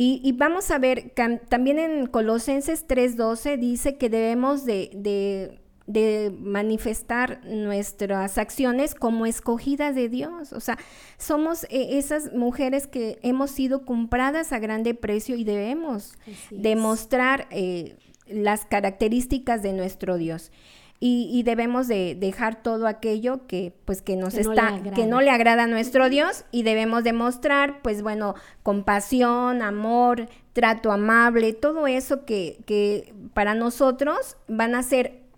Y, 0.00 0.30
vamos 0.38 0.70
a 0.70 0.78
ver, 0.78 1.12
también 1.48 1.80
en 1.80 2.06
Colosenses 2.06 2.86
3:12 2.86 3.58
dice 3.58 3.96
que 3.96 4.08
debemos 4.08 4.64
de 4.64 5.58
de 5.88 6.30
manifestar 6.38 7.40
nuestras 7.46 8.36
acciones 8.36 8.94
como 8.94 9.24
escogidas 9.24 9.94
de 9.94 10.10
Dios. 10.10 10.52
O 10.52 10.60
sea, 10.60 10.78
somos 11.16 11.64
eh, 11.64 11.98
esas 11.98 12.34
mujeres 12.34 12.86
que 12.86 13.18
hemos 13.22 13.50
sido 13.50 13.86
compradas 13.86 14.52
a 14.52 14.58
grande 14.58 14.92
precio 14.92 15.34
y 15.34 15.44
debemos 15.44 16.12
demostrar 16.50 17.48
eh, 17.50 17.96
las 18.26 18.66
características 18.66 19.62
de 19.62 19.72
nuestro 19.72 20.18
Dios. 20.18 20.52
Y, 21.00 21.44
debemos 21.44 21.86
de 21.86 22.16
dejar 22.18 22.60
todo 22.60 22.88
aquello 22.88 23.46
que 23.46 23.72
pues 23.84 24.02
que 24.02 24.16
nos 24.16 24.34
está 24.34 24.82
que 24.96 25.06
no 25.06 25.20
le 25.20 25.30
agrada 25.30 25.62
a 25.62 25.66
nuestro 25.68 26.08
Dios 26.08 26.44
y 26.50 26.64
debemos 26.64 27.04
demostrar 27.04 27.82
pues 27.82 28.02
bueno 28.02 28.34
compasión 28.64 29.62
amor 29.62 30.28
trato 30.54 30.90
amable 30.90 31.52
todo 31.52 31.86
eso 31.86 32.24
que, 32.24 32.58
que 32.66 33.14
para 33.32 33.54
nosotros 33.54 34.36
van 34.48 34.74
a 34.74 34.82
ser 34.82 35.28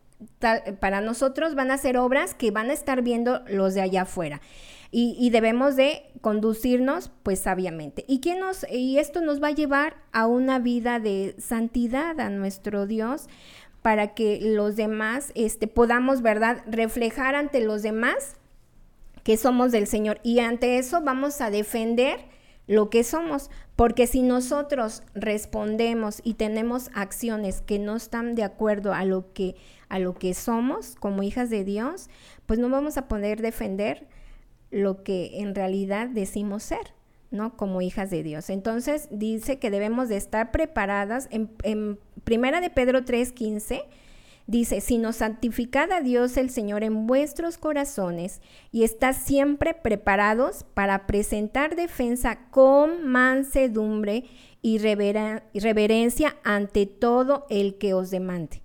para 0.80 1.00
nosotros 1.00 1.54
van 1.54 1.70
a 1.70 1.78
ser 1.78 1.96
obras 1.96 2.34
que 2.34 2.50
van 2.50 2.70
a 2.70 2.72
estar 2.72 3.02
viendo 3.02 3.42
los 3.48 3.74
de 3.74 3.82
allá 3.82 4.02
afuera. 4.02 4.40
Y, 4.92 5.30
debemos 5.30 5.76
de 5.76 6.02
conducirnos 6.20 7.12
pues 7.22 7.38
sabiamente. 7.38 8.04
¿Y, 8.08 8.18
quién 8.18 8.40
nos, 8.40 8.66
y 8.68 8.98
esto 8.98 9.20
nos 9.20 9.40
va 9.40 9.48
a 9.48 9.52
llevar 9.52 9.94
a 10.10 10.26
una 10.26 10.58
vida 10.58 10.98
de 10.98 11.36
santidad 11.38 12.18
a 12.18 12.28
nuestro 12.28 12.88
Dios 12.88 13.28
para 13.82 14.14
que 14.14 14.38
los 14.42 14.76
demás 14.76 15.32
este, 15.34 15.66
podamos, 15.66 16.22
¿verdad?, 16.22 16.62
reflejar 16.66 17.34
ante 17.34 17.60
los 17.60 17.82
demás 17.82 18.36
que 19.22 19.36
somos 19.36 19.72
del 19.72 19.86
Señor. 19.86 20.20
Y 20.22 20.40
ante 20.40 20.78
eso 20.78 21.00
vamos 21.02 21.40
a 21.40 21.50
defender 21.50 22.20
lo 22.66 22.88
que 22.88 23.02
somos, 23.02 23.50
porque 23.74 24.06
si 24.06 24.22
nosotros 24.22 25.02
respondemos 25.14 26.20
y 26.22 26.34
tenemos 26.34 26.90
acciones 26.94 27.62
que 27.62 27.78
no 27.80 27.96
están 27.96 28.36
de 28.36 28.44
acuerdo 28.44 28.94
a 28.94 29.04
lo 29.04 29.32
que 29.32 29.56
a 29.88 29.98
lo 29.98 30.14
que 30.14 30.34
somos 30.34 30.94
como 30.94 31.24
hijas 31.24 31.50
de 31.50 31.64
Dios, 31.64 32.08
pues 32.46 32.60
no 32.60 32.68
vamos 32.68 32.96
a 32.96 33.08
poder 33.08 33.42
defender 33.42 34.06
lo 34.70 35.02
que 35.02 35.40
en 35.40 35.54
realidad 35.54 36.08
decimos 36.08 36.62
ser, 36.62 36.94
¿no? 37.30 37.56
Como 37.56 37.80
hijas 37.80 38.10
de 38.10 38.22
Dios. 38.22 38.50
Entonces 38.50 39.08
dice 39.10 39.58
que 39.58 39.70
debemos 39.70 40.08
de 40.08 40.16
estar 40.16 40.50
preparadas. 40.50 41.28
En, 41.30 41.98
Primera 42.24 42.60
de 42.60 42.70
Pedro 42.70 43.04
3:15 43.04 43.82
dice, 44.46 44.80
sino 44.80 45.12
santificad 45.12 45.90
a 45.92 46.00
Dios 46.00 46.36
el 46.36 46.50
Señor 46.50 46.82
en 46.82 47.06
vuestros 47.06 47.56
corazones 47.56 48.40
y 48.72 48.82
está 48.82 49.12
siempre 49.12 49.74
preparados 49.74 50.64
para 50.74 51.06
presentar 51.06 51.76
defensa 51.76 52.50
con 52.50 53.06
mansedumbre 53.06 54.24
y 54.60 54.78
reverencia 54.78 56.36
ante 56.44 56.86
todo 56.86 57.46
el 57.48 57.78
que 57.78 57.94
os 57.94 58.10
demande. 58.10 58.62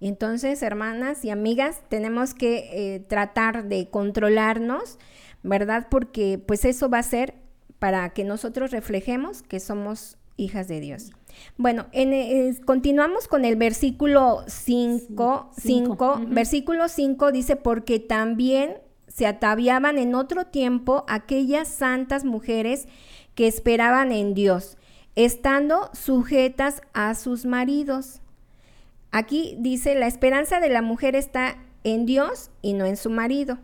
Entonces, 0.00 0.62
hermanas 0.62 1.24
y 1.24 1.30
amigas, 1.30 1.82
tenemos 1.88 2.34
que 2.34 2.94
eh, 2.94 3.00
tratar 3.00 3.64
de 3.68 3.88
controlarnos, 3.88 4.98
¿verdad? 5.42 5.88
Porque 5.90 6.38
pues 6.44 6.64
eso 6.64 6.88
va 6.88 6.98
a 6.98 7.02
ser 7.02 7.34
para 7.80 8.10
que 8.10 8.22
nosotros 8.22 8.70
reflejemos 8.70 9.42
que 9.42 9.58
somos 9.58 10.16
hijas 10.36 10.68
de 10.68 10.78
Dios. 10.78 11.10
Bueno, 11.56 11.86
en, 11.90 12.54
continuamos 12.64 13.26
con 13.26 13.44
el 13.44 13.56
versículo 13.56 14.44
5. 14.46 15.50
5, 15.58 16.20
Versículo 16.28 16.88
5 16.88 17.32
dice, 17.32 17.56
porque 17.56 17.98
también 17.98 18.76
se 19.08 19.26
ataviaban 19.26 19.98
en 19.98 20.14
otro 20.14 20.46
tiempo 20.46 21.04
aquellas 21.08 21.66
santas 21.66 22.24
mujeres 22.24 22.86
que 23.34 23.48
esperaban 23.48 24.12
en 24.12 24.34
Dios, 24.34 24.76
estando 25.16 25.90
sujetas 25.92 26.80
a 26.92 27.16
sus 27.16 27.44
maridos 27.44 28.20
Aquí 29.12 29.56
dice, 29.58 29.94
la 29.94 30.06
esperanza 30.06 30.60
de 30.60 30.68
la 30.68 30.82
mujer 30.82 31.16
está 31.16 31.56
en 31.82 32.06
Dios 32.06 32.50
y 32.62 32.74
no 32.74 32.84
en 32.84 32.96
su 32.96 33.10
marido. 33.10 33.58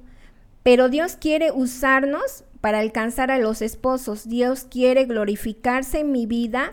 Pero 0.62 0.88
Dios 0.88 1.16
quiere 1.16 1.52
usarnos 1.52 2.44
para 2.66 2.80
alcanzar 2.80 3.30
a 3.30 3.38
los 3.38 3.62
esposos. 3.62 4.28
Dios 4.28 4.66
quiere 4.68 5.04
glorificarse 5.04 6.00
en 6.00 6.11
mi 6.11 6.26
vida 6.26 6.73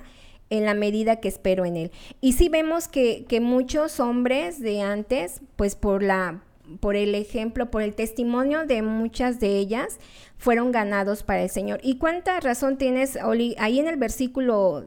en 0.50 0.65
la 0.65 0.73
medida 0.73 1.17
que 1.17 1.27
espero 1.27 1.65
en 1.65 1.77
Él. 1.77 1.91
Y 2.19 2.33
sí 2.33 2.50
vemos 2.50 2.88
que, 2.88 3.27
muchos 3.39 4.00
hombres 4.00 4.59
de 4.59 4.81
antes, 4.81 5.41
pues 5.55 5.75
por 5.75 6.01
la 6.01 6.41
por 6.79 6.95
el 6.95 7.13
ejemplo, 7.13 7.69
por 7.69 7.83
el 7.83 7.93
testimonio 7.93 8.65
de 8.65 8.81
muchas 8.81 9.39
de 9.39 9.59
ellas, 9.59 10.00
fueron 10.39 10.71
ganados 10.71 11.21
para 11.21 11.43
el 11.43 11.51
Señor. 11.51 11.79
¿Y 11.83 12.00
cuánta 12.00 12.39
razón 12.39 12.79
tienes, 12.79 13.19
Oli? 13.23 13.55
Ahí 13.59 13.79
en 13.79 13.88
el 13.88 13.97
versículo 13.97 14.85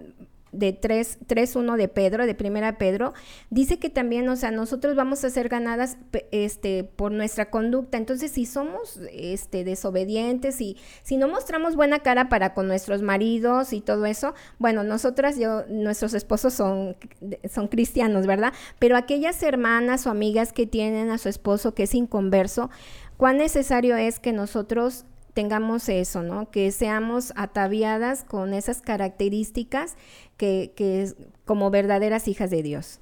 de 0.56 0.80
3.1 0.80 1.76
de 1.76 1.88
Pedro, 1.88 2.26
de 2.26 2.34
primera 2.34 2.78
Pedro, 2.78 3.14
dice 3.50 3.78
que 3.78 3.90
también, 3.90 4.28
o 4.28 4.36
sea, 4.36 4.50
nosotros 4.50 4.96
vamos 4.96 5.25
a 5.25 5.30
ser 5.30 5.48
ganadas 5.48 5.98
este, 6.30 6.84
por 6.84 7.12
nuestra 7.12 7.50
conducta. 7.50 7.98
Entonces, 7.98 8.32
si 8.32 8.46
somos 8.46 9.00
este, 9.12 9.64
desobedientes 9.64 10.60
y 10.60 10.76
si 11.02 11.16
no 11.16 11.28
mostramos 11.28 11.76
buena 11.76 12.00
cara 12.00 12.28
para 12.28 12.54
con 12.54 12.66
nuestros 12.66 13.02
maridos 13.02 13.72
y 13.72 13.80
todo 13.80 14.06
eso, 14.06 14.34
bueno, 14.58 14.82
nosotras, 14.82 15.38
yo, 15.38 15.64
nuestros 15.68 16.14
esposos 16.14 16.54
son, 16.54 16.96
son 17.48 17.68
cristianos, 17.68 18.26
¿verdad? 18.26 18.52
Pero 18.78 18.96
aquellas 18.96 19.42
hermanas 19.42 20.06
o 20.06 20.10
amigas 20.10 20.52
que 20.52 20.66
tienen 20.66 21.10
a 21.10 21.18
su 21.18 21.28
esposo 21.28 21.75
que 21.75 21.84
es 21.84 21.94
inconverso, 21.94 22.70
cuán 23.16 23.38
necesario 23.38 23.96
es 23.96 24.20
que 24.20 24.32
nosotros 24.32 25.04
tengamos 25.37 25.90
eso, 25.90 26.23
¿no? 26.23 26.50
Que 26.50 26.73
seamos 26.73 27.35
ataviadas 27.37 28.25
con 28.25 28.55
esas 28.55 28.81
características 28.81 29.95
que, 30.38 31.12
como 31.45 31.71
verdaderas 31.71 32.26
hijas 32.26 32.49
de 32.49 32.62
Dios. 32.62 33.00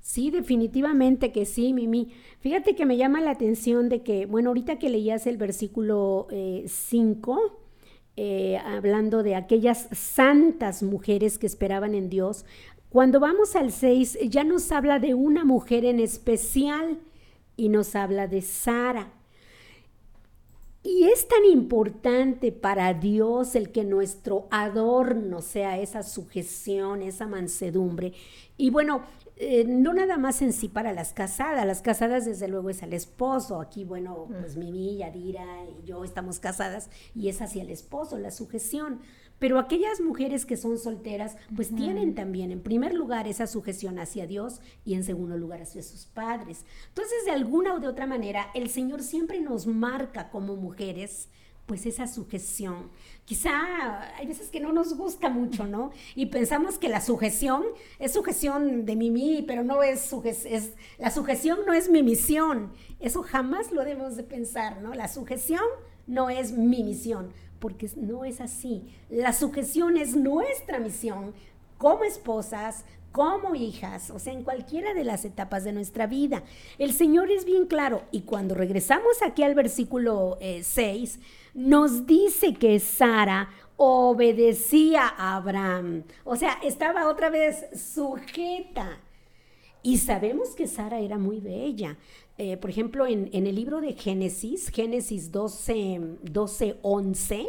Sí, 0.00 0.30
definitivamente 0.30 1.32
que 1.32 1.44
sí, 1.44 1.74
Mimi. 1.74 2.14
Fíjate 2.40 2.74
que 2.74 2.86
me 2.86 2.96
llama 2.96 3.20
la 3.20 3.32
atención 3.32 3.90
de 3.90 4.02
que, 4.02 4.24
bueno, 4.24 4.48
ahorita 4.48 4.78
que 4.78 4.88
leías 4.88 5.26
el 5.26 5.36
versículo 5.36 6.26
5, 6.66 7.38
eh, 8.16 8.54
eh, 8.54 8.56
hablando 8.56 9.22
de 9.22 9.34
aquellas 9.34 9.88
santas 9.92 10.82
mujeres 10.82 11.36
que 11.36 11.46
esperaban 11.46 11.94
en 11.94 12.08
Dios, 12.08 12.46
cuando 12.88 13.20
vamos 13.20 13.56
al 13.56 13.72
6 13.72 14.20
ya 14.30 14.42
nos 14.42 14.72
habla 14.72 15.00
de 15.00 15.12
una 15.12 15.44
mujer 15.44 15.84
en 15.84 16.00
especial 16.00 16.98
y 17.58 17.68
nos 17.68 17.94
habla 17.94 18.26
de 18.26 18.40
Sara. 18.40 19.12
Y 20.88 21.02
es 21.02 21.26
tan 21.26 21.44
importante 21.44 22.52
para 22.52 22.94
Dios 22.94 23.56
el 23.56 23.72
que 23.72 23.82
nuestro 23.82 24.46
adorno 24.52 25.42
sea 25.42 25.80
esa 25.80 26.04
sujeción, 26.04 27.02
esa 27.02 27.26
mansedumbre. 27.26 28.12
Y 28.56 28.70
bueno, 28.70 29.02
eh, 29.34 29.64
no 29.66 29.92
nada 29.94 30.16
más 30.16 30.42
en 30.42 30.52
sí 30.52 30.68
para 30.68 30.92
las 30.92 31.12
casadas, 31.12 31.66
las 31.66 31.82
casadas 31.82 32.24
desde 32.24 32.46
luego 32.46 32.70
es 32.70 32.84
al 32.84 32.92
esposo, 32.92 33.60
aquí 33.60 33.82
bueno, 33.82 34.28
pues 34.40 34.56
Mimi, 34.56 34.98
Yadira 34.98 35.44
y 35.64 35.84
yo 35.84 36.04
estamos 36.04 36.38
casadas 36.38 36.88
y 37.16 37.30
es 37.30 37.42
hacia 37.42 37.62
el 37.62 37.70
esposo, 37.70 38.16
la 38.16 38.30
sujeción, 38.30 39.00
pero 39.38 39.58
aquellas 39.58 40.00
mujeres 40.00 40.46
que 40.46 40.56
son 40.56 40.78
solteras, 40.78 41.36
pues 41.54 41.74
tienen 41.74 42.14
también, 42.14 42.50
en 42.52 42.62
primer 42.62 42.94
lugar, 42.94 43.28
esa 43.28 43.46
sujeción 43.46 43.98
hacia 43.98 44.26
Dios 44.26 44.60
y 44.84 44.94
en 44.94 45.04
segundo 45.04 45.36
lugar 45.36 45.62
hacia 45.62 45.82
sus 45.82 46.06
padres. 46.06 46.64
Entonces, 46.88 47.24
de 47.24 47.32
alguna 47.32 47.74
o 47.74 47.80
de 47.80 47.88
otra 47.88 48.06
manera, 48.06 48.48
el 48.54 48.70
Señor 48.70 49.02
siempre 49.02 49.40
nos 49.40 49.66
marca 49.66 50.30
como 50.30 50.56
mujeres 50.56 51.28
pues 51.66 51.84
esa 51.84 52.06
sujeción. 52.06 52.90
Quizá 53.24 54.14
hay 54.16 54.26
veces 54.26 54.50
que 54.50 54.60
no 54.60 54.72
nos 54.72 54.96
gusta 54.96 55.28
mucho, 55.28 55.66
¿no? 55.66 55.90
Y 56.14 56.26
pensamos 56.26 56.78
que 56.78 56.88
la 56.88 57.00
sujeción 57.00 57.64
es 57.98 58.12
sujeción 58.12 58.86
de 58.86 58.94
mí, 58.94 59.44
pero 59.46 59.64
no 59.64 59.82
es, 59.82 60.00
sujeción, 60.02 60.54
es 60.54 60.74
la 60.98 61.10
sujeción 61.10 61.58
no 61.66 61.72
es 61.72 61.90
mi 61.90 62.04
misión. 62.04 62.72
Eso 63.00 63.22
jamás 63.22 63.72
lo 63.72 63.84
debemos 63.84 64.16
de 64.16 64.22
pensar, 64.22 64.80
¿no? 64.80 64.94
La 64.94 65.08
sujeción 65.08 65.64
no 66.06 66.30
es 66.30 66.52
mi 66.52 66.84
misión 66.84 67.32
porque 67.58 67.90
no 67.96 68.24
es 68.24 68.40
así. 68.40 68.82
La 69.10 69.32
sujeción 69.32 69.96
es 69.96 70.16
nuestra 70.16 70.78
misión 70.78 71.34
como 71.78 72.04
esposas, 72.04 72.84
como 73.12 73.54
hijas, 73.54 74.10
o 74.10 74.18
sea, 74.18 74.34
en 74.34 74.44
cualquiera 74.44 74.92
de 74.92 75.04
las 75.04 75.24
etapas 75.24 75.64
de 75.64 75.72
nuestra 75.72 76.06
vida. 76.06 76.42
El 76.78 76.92
Señor 76.92 77.30
es 77.30 77.46
bien 77.46 77.66
claro 77.66 78.02
y 78.10 78.22
cuando 78.22 78.54
regresamos 78.54 79.22
aquí 79.22 79.42
al 79.42 79.54
versículo 79.54 80.38
6, 80.40 80.76
eh, 80.76 81.20
nos 81.54 82.06
dice 82.06 82.52
que 82.52 82.78
Sara 82.78 83.48
obedecía 83.78 85.06
a 85.08 85.36
Abraham, 85.36 86.04
o 86.24 86.36
sea, 86.36 86.58
estaba 86.62 87.08
otra 87.08 87.30
vez 87.30 87.64
sujeta. 87.74 89.00
Y 89.82 89.98
sabemos 89.98 90.56
que 90.56 90.66
Sara 90.66 90.98
era 90.98 91.16
muy 91.16 91.38
bella. 91.38 91.96
Eh, 92.38 92.56
por 92.58 92.70
ejemplo, 92.70 93.06
en, 93.06 93.30
el 93.32 93.54
libro 93.54 93.80
de 93.80 93.94
Génesis, 93.94 94.68
Génesis 94.68 95.32
12, 95.32 96.18
12, 96.22 96.76
11, 96.82 97.46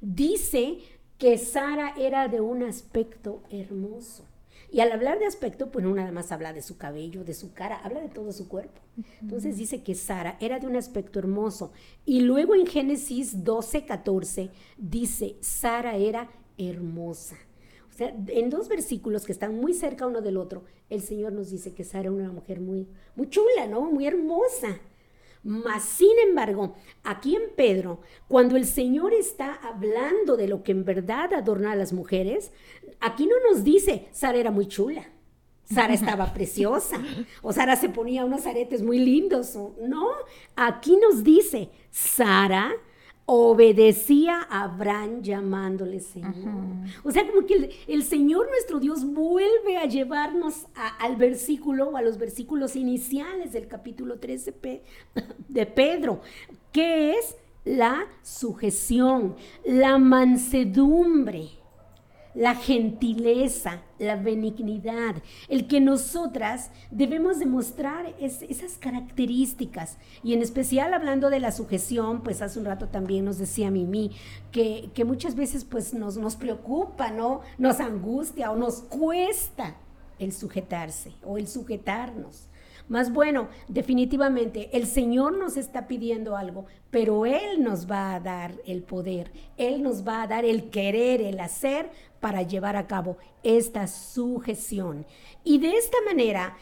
dice 0.00 0.78
que 1.18 1.38
Sara 1.38 1.94
era 1.96 2.28
de 2.28 2.40
un 2.40 2.62
aspecto 2.64 3.42
hermoso. 3.50 4.24
Y 4.72 4.80
al 4.80 4.90
hablar 4.90 5.20
de 5.20 5.26
aspecto, 5.26 5.70
pues 5.70 5.84
no 5.84 5.94
nada 5.94 6.10
más 6.10 6.32
habla 6.32 6.52
de 6.52 6.60
su 6.60 6.76
cabello, 6.76 7.24
de 7.24 7.34
su 7.34 7.54
cara, 7.54 7.76
habla 7.84 8.00
de 8.00 8.08
todo 8.08 8.32
su 8.32 8.48
cuerpo. 8.48 8.80
Entonces 9.22 9.56
dice 9.56 9.82
que 9.82 9.94
Sara 9.94 10.36
era 10.40 10.58
de 10.58 10.66
un 10.66 10.74
aspecto 10.74 11.20
hermoso. 11.20 11.72
Y 12.04 12.20
luego 12.20 12.54
en 12.54 12.66
Génesis 12.66 13.44
12, 13.44 13.86
14 13.86 14.50
dice, 14.76 15.36
Sara 15.40 15.96
era 15.96 16.28
hermosa. 16.58 17.36
O 17.96 17.98
sea, 17.98 18.14
en 18.28 18.50
dos 18.50 18.68
versículos 18.68 19.24
que 19.24 19.32
están 19.32 19.56
muy 19.58 19.72
cerca 19.72 20.06
uno 20.06 20.20
del 20.20 20.36
otro, 20.36 20.64
el 20.90 21.00
Señor 21.00 21.32
nos 21.32 21.48
dice 21.48 21.72
que 21.72 21.82
Sara 21.82 22.02
era 22.02 22.12
una 22.12 22.30
mujer 22.30 22.60
muy, 22.60 22.86
muy 23.14 23.30
chula, 23.30 23.66
¿no? 23.66 23.90
Muy 23.90 24.06
hermosa. 24.06 24.80
Mas, 25.42 25.82
sin 25.84 26.12
embargo, 26.28 26.74
aquí 27.04 27.36
en 27.36 27.54
Pedro, 27.56 28.02
cuando 28.28 28.58
el 28.58 28.66
Señor 28.66 29.14
está 29.14 29.54
hablando 29.54 30.36
de 30.36 30.46
lo 30.46 30.62
que 30.62 30.72
en 30.72 30.84
verdad 30.84 31.32
adorna 31.32 31.72
a 31.72 31.76
las 31.76 31.94
mujeres, 31.94 32.52
aquí 33.00 33.26
no 33.26 33.36
nos 33.50 33.64
dice, 33.64 34.08
Sara 34.12 34.36
era 34.36 34.50
muy 34.50 34.66
chula. 34.66 35.08
Sara 35.64 35.94
estaba 35.94 36.26
preciosa, 36.34 37.02
o 37.40 37.50
Sara 37.50 37.76
se 37.76 37.88
ponía 37.88 38.26
unos 38.26 38.44
aretes 38.44 38.82
muy 38.82 38.98
lindos. 38.98 39.56
No, 39.80 40.10
aquí 40.54 40.98
nos 40.98 41.24
dice, 41.24 41.70
Sara 41.90 42.74
obedecía 43.26 44.46
a 44.48 44.62
Abraham 44.62 45.20
llamándole 45.20 45.98
Señor. 45.98 46.34
O 47.02 47.10
sea, 47.10 47.26
como 47.26 47.44
que 47.44 47.70
el, 47.88 48.02
Señor 48.04 48.48
nuestro 48.48 48.78
Dios 48.78 49.04
vuelve 49.04 49.76
a 49.76 49.86
llevarnos 49.86 50.66
al 51.00 51.16
versículo 51.16 51.88
o 51.88 51.96
a 51.96 52.02
los 52.02 52.18
versículos 52.18 52.76
iniciales 52.76 53.52
del 53.52 53.66
capítulo 53.66 54.20
13 54.20 54.54
de 55.48 55.66
Pedro, 55.66 56.20
que 56.72 57.14
es 57.14 57.36
la 57.64 58.06
sujeción, 58.22 59.34
la 59.64 59.98
mansedumbre 59.98 61.50
la 62.36 62.54
gentileza, 62.54 63.82
la 63.98 64.14
benignidad, 64.14 65.16
el 65.48 65.66
que 65.66 65.80
nosotras 65.80 66.70
debemos 66.90 67.38
demostrar 67.38 68.14
esas 68.20 68.76
características. 68.78 69.96
Y 70.22 70.34
en 70.34 70.42
especial 70.42 70.92
hablando 70.92 71.30
de 71.30 71.40
la 71.40 71.50
sujeción, 71.50 72.22
pues 72.22 72.42
hace 72.42 72.58
un 72.58 72.66
rato 72.66 72.88
también 72.88 73.24
nos 73.24 73.38
decía 73.38 73.70
Mimi 73.70 74.12
que, 74.52 74.90
que 74.94 75.06
muchas 75.06 75.34
veces 75.34 75.64
pues 75.64 75.94
nos, 75.94 76.18
nos 76.18 76.36
preocupa, 76.36 77.10
¿no? 77.10 77.40
Nos 77.56 77.80
angustia 77.80 78.50
o 78.50 78.56
nos 78.56 78.82
cuesta 78.82 79.76
el 80.18 80.32
sujetarse 80.32 81.14
o 81.24 81.38
el 81.38 81.48
sujetarnos. 81.48 82.48
Más 82.88 83.12
bueno, 83.12 83.48
definitivamente, 83.66 84.70
el 84.72 84.86
Señor 84.86 85.36
nos 85.36 85.56
está 85.56 85.88
pidiendo 85.88 86.36
algo, 86.36 86.66
pero 86.90 87.26
Él 87.26 87.64
nos 87.64 87.90
va 87.90 88.14
a 88.14 88.20
dar 88.20 88.54
el 88.64 88.84
poder, 88.84 89.32
Él 89.56 89.82
nos 89.82 90.06
va 90.06 90.22
a 90.22 90.28
dar 90.28 90.44
el 90.44 90.70
querer, 90.70 91.20
el 91.20 91.40
hacer 91.40 91.90
para 92.20 92.42
llevar 92.42 92.76
a 92.76 92.86
cabo 92.86 93.16
esta 93.42 93.88
sujeción. 93.88 95.04
Y 95.42 95.58
de 95.58 95.72
esta 95.76 95.98
manera, 96.06 96.56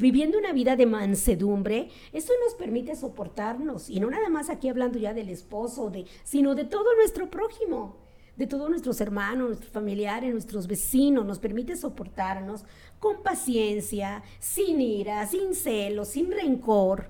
viviendo 0.00 0.36
una 0.36 0.52
vida 0.52 0.74
de 0.74 0.86
mansedumbre, 0.86 1.90
esto 2.12 2.32
nos 2.44 2.54
permite 2.54 2.96
soportarnos, 2.96 3.88
y 3.88 4.00
no 4.00 4.10
nada 4.10 4.28
más 4.30 4.50
aquí 4.50 4.68
hablando 4.68 4.98
ya 4.98 5.14
del 5.14 5.28
esposo, 5.28 5.90
de, 5.90 6.06
sino 6.24 6.56
de 6.56 6.64
todo 6.64 6.96
nuestro 6.96 7.30
prójimo 7.30 8.09
de 8.40 8.46
todos 8.46 8.70
nuestros 8.70 9.02
hermanos, 9.02 9.48
nuestros 9.48 9.70
familiares, 9.70 10.32
nuestros 10.32 10.66
vecinos, 10.66 11.26
nos 11.26 11.38
permite 11.38 11.76
soportarnos 11.76 12.64
con 12.98 13.22
paciencia, 13.22 14.22
sin 14.38 14.80
ira, 14.80 15.26
sin 15.26 15.54
celo, 15.54 16.06
sin 16.06 16.30
rencor. 16.32 17.08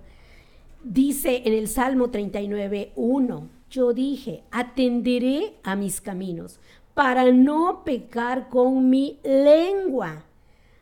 Dice 0.82 1.42
en 1.44 1.52
el 1.52 1.68
Salmo 1.68 2.10
39, 2.10 2.90
1, 2.96 3.48
yo 3.70 3.92
dije, 3.92 4.42
atenderé 4.50 5.54
a 5.62 5.76
mis 5.76 6.00
caminos 6.00 6.58
para 6.94 7.30
no 7.30 7.84
pecar 7.84 8.48
con 8.48 8.90
mi 8.90 9.20
lengua. 9.22 10.24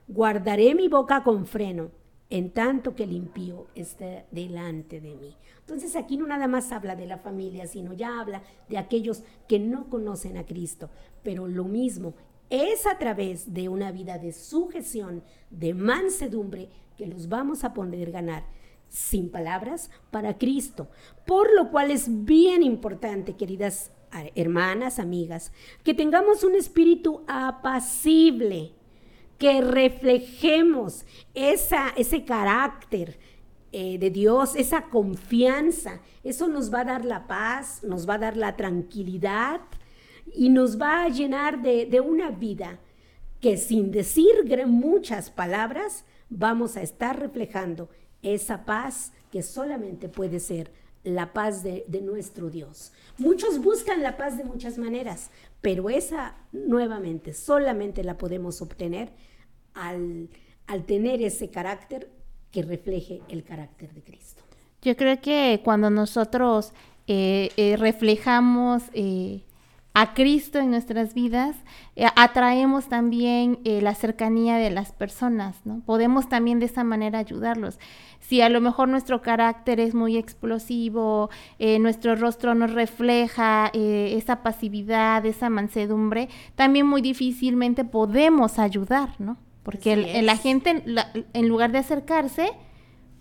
Guardaré 0.06 0.74
mi 0.74 0.88
boca 0.88 1.24
con 1.24 1.44
freno, 1.44 1.90
en 2.30 2.50
tanto 2.50 2.94
que 2.94 3.04
el 3.04 3.12
impío 3.12 3.66
esté 3.74 4.26
delante 4.30 5.00
de 5.00 5.14
mí. 5.14 5.36
Entonces 5.60 5.96
aquí 5.96 6.16
no 6.16 6.26
nada 6.26 6.46
más 6.46 6.72
habla 6.72 6.94
de 6.94 7.06
la 7.06 7.18
familia, 7.18 7.66
sino 7.66 7.92
ya 7.94 8.20
habla 8.20 8.42
de 8.68 8.78
aquellos 8.78 9.22
que 9.48 9.58
no 9.58 9.88
conocen 9.88 10.36
a 10.36 10.44
Cristo. 10.44 10.90
Pero 11.22 11.48
lo 11.48 11.64
mismo 11.64 12.14
es 12.50 12.86
a 12.86 12.98
través 12.98 13.52
de 13.52 13.68
una 13.68 13.92
vida 13.92 14.18
de 14.18 14.32
sujeción, 14.32 15.22
de 15.50 15.74
mansedumbre, 15.74 16.68
que 16.96 17.06
los 17.06 17.28
vamos 17.28 17.64
a 17.64 17.74
poder 17.74 18.10
ganar 18.10 18.44
sin 18.88 19.30
palabras 19.30 19.90
para 20.10 20.38
Cristo. 20.38 20.88
Por 21.26 21.54
lo 21.54 21.70
cual 21.70 21.90
es 21.90 22.24
bien 22.24 22.62
importante, 22.62 23.36
queridas 23.36 23.92
hermanas, 24.34 24.98
amigas, 24.98 25.52
que 25.84 25.94
tengamos 25.94 26.42
un 26.42 26.54
espíritu 26.54 27.24
apacible, 27.28 28.72
que 29.38 29.60
reflejemos 29.60 31.06
esa, 31.34 31.90
ese 31.96 32.24
carácter, 32.24 33.18
eh, 33.70 33.98
de 33.98 34.08
Dios, 34.08 34.56
esa 34.56 34.84
confianza, 34.84 36.00
eso 36.24 36.48
nos 36.48 36.72
va 36.72 36.80
a 36.80 36.84
dar 36.84 37.04
la 37.04 37.26
paz, 37.26 37.82
nos 37.82 38.08
va 38.08 38.14
a 38.14 38.18
dar 38.18 38.34
la 38.34 38.56
tranquilidad 38.56 39.60
y 40.34 40.48
nos 40.48 40.80
va 40.80 41.04
a 41.04 41.08
llenar 41.10 41.60
de, 41.60 42.00
una 42.00 42.30
vida 42.30 42.80
que 43.40 43.58
sin 43.58 43.90
decir 43.90 44.26
muchas 44.66 45.30
palabras 45.30 46.06
vamos 46.30 46.78
a 46.78 46.82
estar 46.82 47.20
reflejando 47.20 47.90
esa 48.22 48.64
paz 48.64 49.12
que 49.30 49.42
solamente 49.42 50.08
puede 50.08 50.40
ser 50.40 50.72
la 51.14 51.32
paz 51.32 51.62
de, 51.62 51.84
nuestro 52.02 52.50
Dios. 52.50 52.92
Muchos 53.16 53.58
buscan 53.58 54.02
la 54.02 54.16
paz 54.16 54.36
de 54.36 54.44
muchas 54.44 54.78
maneras, 54.78 55.30
pero 55.60 55.90
esa 55.90 56.36
nuevamente 56.52 57.32
solamente 57.32 58.04
la 58.04 58.18
podemos 58.18 58.62
obtener 58.62 59.10
al, 59.74 60.28
tener 60.86 61.22
ese 61.22 61.50
carácter 61.50 62.10
que 62.50 62.62
refleje 62.62 63.22
el 63.28 63.44
carácter 63.44 63.92
de 63.94 64.02
Cristo. 64.02 64.42
Yo 64.82 64.96
creo 64.96 65.20
que 65.20 65.60
cuando 65.64 65.90
nosotros 65.90 66.72
eh, 67.06 67.50
eh, 67.56 67.76
reflejamos 67.76 68.84
eh, 68.92 69.42
a 70.00 70.14
Cristo 70.14 70.60
en 70.60 70.70
nuestras 70.70 71.12
vidas, 71.12 71.56
eh, 71.96 72.06
atraemos 72.14 72.88
también 72.88 73.58
eh, 73.64 73.82
la 73.82 73.96
cercanía 73.96 74.54
de 74.56 74.70
las 74.70 74.92
personas, 74.92 75.56
¿no? 75.64 75.80
Podemos 75.84 76.28
también 76.28 76.60
de 76.60 76.66
esa 76.66 76.84
manera 76.84 77.18
ayudarlos. 77.18 77.80
Si 78.20 78.40
a 78.40 78.48
lo 78.48 78.60
mejor 78.60 78.88
nuestro 78.88 79.22
carácter 79.22 79.80
es 79.80 79.96
muy 79.96 80.16
explosivo, 80.16 81.30
eh, 81.58 81.80
nuestro 81.80 82.14
rostro 82.14 82.54
nos 82.54 82.74
refleja 82.74 83.72
esa 83.74 84.44
pasividad, 84.44 85.26
esa 85.26 85.50
mansedumbre, 85.50 86.28
también 86.54 86.86
muy 86.86 87.02
difícilmente 87.02 87.84
podemos 87.84 88.60
ayudar, 88.60 89.16
¿no? 89.18 89.36
Porque 89.64 90.22
la 90.22 90.36
gente, 90.36 90.84
en 91.32 91.48
lugar 91.48 91.72
de 91.72 91.78
acercarse, 91.78 92.52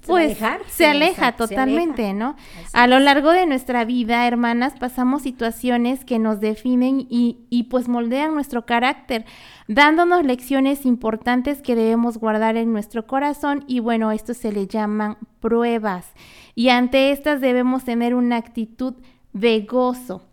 pues 0.07 0.37
se 0.67 0.85
aleja 0.85 1.33
totalmente, 1.33 2.13
¿no? 2.13 2.35
a 2.73 2.87
lo 2.87 2.99
largo 2.99 3.31
de 3.31 3.45
nuestra 3.45 3.85
vida, 3.85 4.27
hermanas, 4.27 4.73
pasamos 4.79 5.21
situaciones 5.23 6.05
que 6.05 6.19
nos 6.19 6.39
definen 6.39 7.05
y, 7.09 7.39
y 7.49 7.63
pues 7.63 7.87
moldean 7.87 8.33
nuestro 8.33 8.65
carácter, 8.65 9.25
dándonos 9.67 10.23
lecciones 10.25 10.85
importantes 10.85 11.61
que 11.61 11.75
debemos 11.75 12.17
guardar 12.17 12.57
en 12.57 12.71
nuestro 12.71 13.05
corazón 13.05 13.63
y 13.67 13.79
bueno, 13.79 14.11
esto 14.11 14.33
se 14.33 14.51
le 14.51 14.67
llaman 14.67 15.17
pruebas. 15.39 16.13
Y 16.55 16.69
ante 16.69 17.11
estas 17.11 17.41
debemos 17.41 17.83
tener 17.83 18.15
una 18.15 18.37
actitud 18.37 18.95
de 19.33 19.61
gozo. 19.61 20.23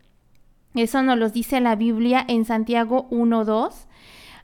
Eso 0.74 1.02
nos 1.02 1.18
lo 1.18 1.28
dice 1.28 1.60
la 1.60 1.76
Biblia 1.76 2.24
en 2.26 2.44
Santiago 2.44 3.08
1.2 3.10 3.87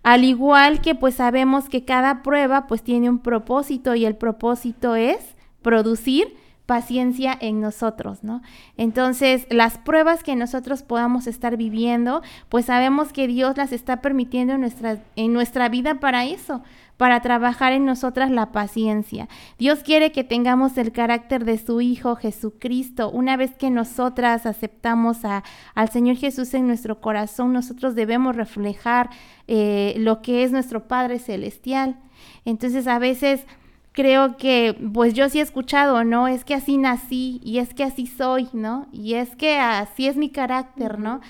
al 0.03 0.25
igual 0.25 0.81
que 0.81 0.95
pues 0.95 1.17
sabemos 1.17 1.69
que 1.69 1.85
cada 1.85 2.23
prueba 2.23 2.67
pues 2.67 2.83
tiene 2.83 3.11
un 3.11 3.19
propósito 3.19 3.95
y 3.95 4.05
el 4.05 4.17
propósito 4.17 4.97
es 4.97 5.37
producir 5.63 6.37
paciencia 6.71 7.37
en 7.41 7.61
nosotros, 7.61 8.23
¿no? 8.23 8.43
Entonces, 8.77 9.45
las 9.51 9.77
pruebas 9.79 10.23
que 10.23 10.37
nosotros 10.37 10.85
podamos 10.85 11.27
estar 11.27 11.57
viviendo, 11.57 12.23
pues 12.49 12.67
sabemos 12.67 13.13
que 13.13 13.27
Dios 13.27 13.57
las 13.57 13.73
está 13.73 14.01
permitiendo 14.01 14.55
en 14.55 14.61
nuestra, 14.61 15.03
en 15.17 15.33
nuestra 15.33 15.69
vida 15.69 15.97
para 15.97 16.27
eso, 16.27 16.63
para 17.01 17.23
trabajar 17.23 17.73
en 17.73 17.87
nosotras 17.87 18.31
la 18.31 18.53
paciencia. 18.53 19.27
Dios 19.59 19.79
quiere 19.83 20.13
que 20.13 20.23
tengamos 20.23 20.77
el 20.77 20.93
carácter 20.93 21.47
de 21.47 21.57
su 21.57 21.81
Hijo 21.81 22.15
Jesucristo. 22.15 23.11
Una 23.11 23.39
vez 23.39 23.53
que 23.57 23.71
nosotras 23.71 24.45
aceptamos 24.45 25.21
al 25.25 25.89
Señor 25.89 26.17
Jesús 26.17 26.53
en 26.53 26.67
nuestro 26.67 27.01
corazón, 27.01 27.55
nosotros 27.55 27.95
debemos 27.95 28.37
reflejar 28.37 29.09
eh, 29.49 29.95
lo 29.97 30.21
que 30.21 30.45
es 30.45 30.53
nuestro 30.53 30.89
Padre 30.89 31.21
Celestial. 31.21 31.97
Entonces 32.45 32.87
a 32.87 32.99
veces 32.99 33.47
creo 33.93 34.37
que, 34.37 34.77
pues 34.93 35.15
yo 35.15 35.31
sí 35.31 35.39
he 35.39 35.43
escuchado, 35.43 36.05
¿no? 36.05 36.29
Es 36.29 36.45
que 36.45 36.53
así 36.53 36.77
nací 36.77 37.41
y 37.43 37.61
es 37.61 37.73
que 37.73 37.83
así 37.83 38.07
soy, 38.07 38.51
¿no? 38.53 38.89
Y 38.93 39.15
es 39.15 39.37
que 39.37 39.59
así 39.59 40.07
es 40.07 40.17
mi 40.17 40.29
carácter, 40.29 40.99
¿no? 40.99 41.23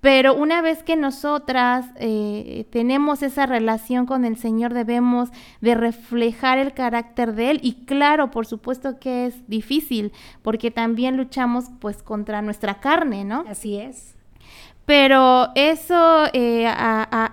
Pero 0.00 0.34
una 0.34 0.62
vez 0.62 0.82
que 0.82 0.96
nosotras 0.96 1.86
eh, 1.96 2.66
tenemos 2.70 3.22
esa 3.22 3.46
relación 3.46 4.06
con 4.06 4.24
el 4.24 4.36
Señor, 4.36 4.72
debemos 4.72 5.30
de 5.60 5.74
reflejar 5.74 6.58
el 6.58 6.72
carácter 6.72 7.34
de 7.34 7.50
Él. 7.50 7.60
Y 7.62 7.84
claro, 7.84 8.30
por 8.30 8.46
supuesto 8.46 8.98
que 9.00 9.26
es 9.26 9.48
difícil, 9.48 10.12
porque 10.42 10.70
también 10.70 11.16
luchamos 11.16 11.66
pues 11.80 12.02
contra 12.02 12.42
nuestra 12.42 12.80
carne, 12.80 13.24
¿no? 13.24 13.44
Así 13.48 13.76
es. 13.76 14.17
Pero 14.88 15.50
eso, 15.54 16.24
eh, 16.32 16.66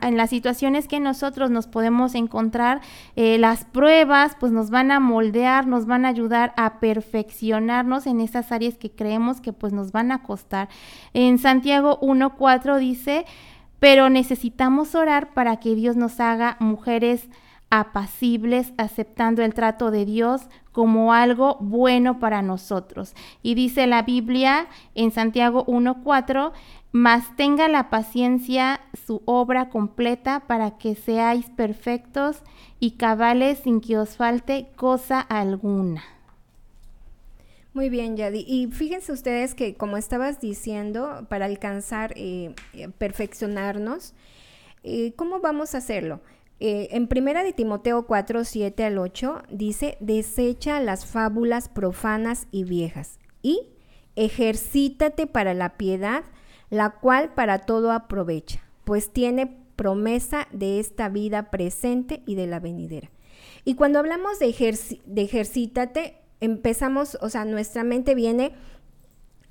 en 0.01 0.17
las 0.17 0.29
situaciones 0.29 0.89
que 0.89 0.99
nosotros 0.99 1.49
nos 1.49 1.67
podemos 1.67 2.13
encontrar, 2.13 2.81
eh, 3.15 3.37
las 3.37 3.63
pruebas 3.63 4.35
pues 4.37 4.51
nos 4.51 4.71
van 4.71 4.91
a 4.91 4.99
moldear, 4.99 5.65
nos 5.65 5.85
van 5.85 6.03
a 6.03 6.09
ayudar 6.09 6.51
a 6.57 6.81
perfeccionarnos 6.81 8.07
en 8.07 8.19
esas 8.19 8.51
áreas 8.51 8.77
que 8.77 8.91
creemos 8.91 9.39
que 9.39 9.53
pues 9.53 9.71
nos 9.71 9.93
van 9.93 10.11
a 10.11 10.21
costar. 10.21 10.67
En 11.13 11.37
Santiago 11.37 11.97
1.4 12.01 12.77
dice, 12.77 13.25
pero 13.79 14.09
necesitamos 14.09 14.93
orar 14.93 15.33
para 15.33 15.55
que 15.61 15.75
Dios 15.75 15.95
nos 15.95 16.19
haga 16.19 16.57
mujeres 16.59 17.29
apacibles, 17.69 18.73
aceptando 18.77 19.43
el 19.43 19.53
trato 19.53 19.91
de 19.91 20.05
Dios 20.05 20.43
como 20.71 21.13
algo 21.13 21.57
bueno 21.59 22.19
para 22.19 22.41
nosotros. 22.41 23.13
Y 23.41 23.55
dice 23.55 23.87
la 23.87 24.03
Biblia 24.03 24.67
en 24.93 25.11
Santiago 25.11 25.65
1.4, 25.65 26.51
mas 26.91 27.35
tenga 27.35 27.67
la 27.67 27.89
paciencia 27.89 28.81
su 29.05 29.21
obra 29.25 29.69
completa 29.69 30.41
para 30.47 30.77
que 30.77 30.95
seáis 30.95 31.49
perfectos 31.49 32.41
y 32.79 32.91
cabales 32.91 33.59
sin 33.59 33.81
que 33.81 33.97
os 33.97 34.15
falte 34.15 34.67
cosa 34.75 35.19
alguna. 35.19 36.03
Muy 37.75 37.89
bien, 37.89 38.15
Yadi. 38.15 38.45
Y 38.47 38.67
fíjense 38.67 39.11
ustedes 39.11 39.53
que, 39.53 39.75
como 39.75 39.97
estabas 39.97 40.39
diciendo, 40.39 41.25
para 41.27 41.45
alcanzar, 41.45 42.13
eh, 42.15 42.55
eh, 42.71 42.87
perfeccionarnos, 42.97 44.13
eh, 44.83 45.11
¿cómo 45.17 45.41
vamos 45.41 45.75
a 45.75 45.79
hacerlo? 45.79 46.21
En 46.59 47.07
primera 47.07 47.43
de 47.43 47.53
Timoteo 47.53 48.05
4, 48.05 48.43
7 48.45 48.83
al 48.85 48.97
8 48.97 49.43
dice, 49.49 49.97
desecha 49.99 50.79
las 50.79 51.05
fábulas 51.05 51.67
profanas 51.69 52.47
y 52.51 52.63
viejas 52.63 53.19
y 53.41 53.69
ejercítate 54.15 55.27
para 55.27 55.53
la 55.53 55.77
piedad, 55.77 56.23
la 56.69 56.91
cual 56.91 57.33
para 57.33 57.59
todo 57.59 57.91
aprovecha, 57.91 58.61
pues 58.85 59.11
tiene 59.11 59.65
promesa 59.75 60.47
de 60.51 60.79
esta 60.79 61.09
vida 61.09 61.51
presente 61.51 62.23
y 62.25 62.35
de 62.35 62.47
la 62.47 62.59
venidera. 62.59 63.11
Y 63.65 63.75
cuando 63.75 63.99
hablamos 63.99 64.39
de, 64.39 64.47
de 65.05 65.21
ejercítate, 65.21 66.21
empezamos, 66.39 67.17
o 67.21 67.29
sea, 67.29 67.45
nuestra 67.45 67.83
mente 67.83 68.15
viene 68.15 68.53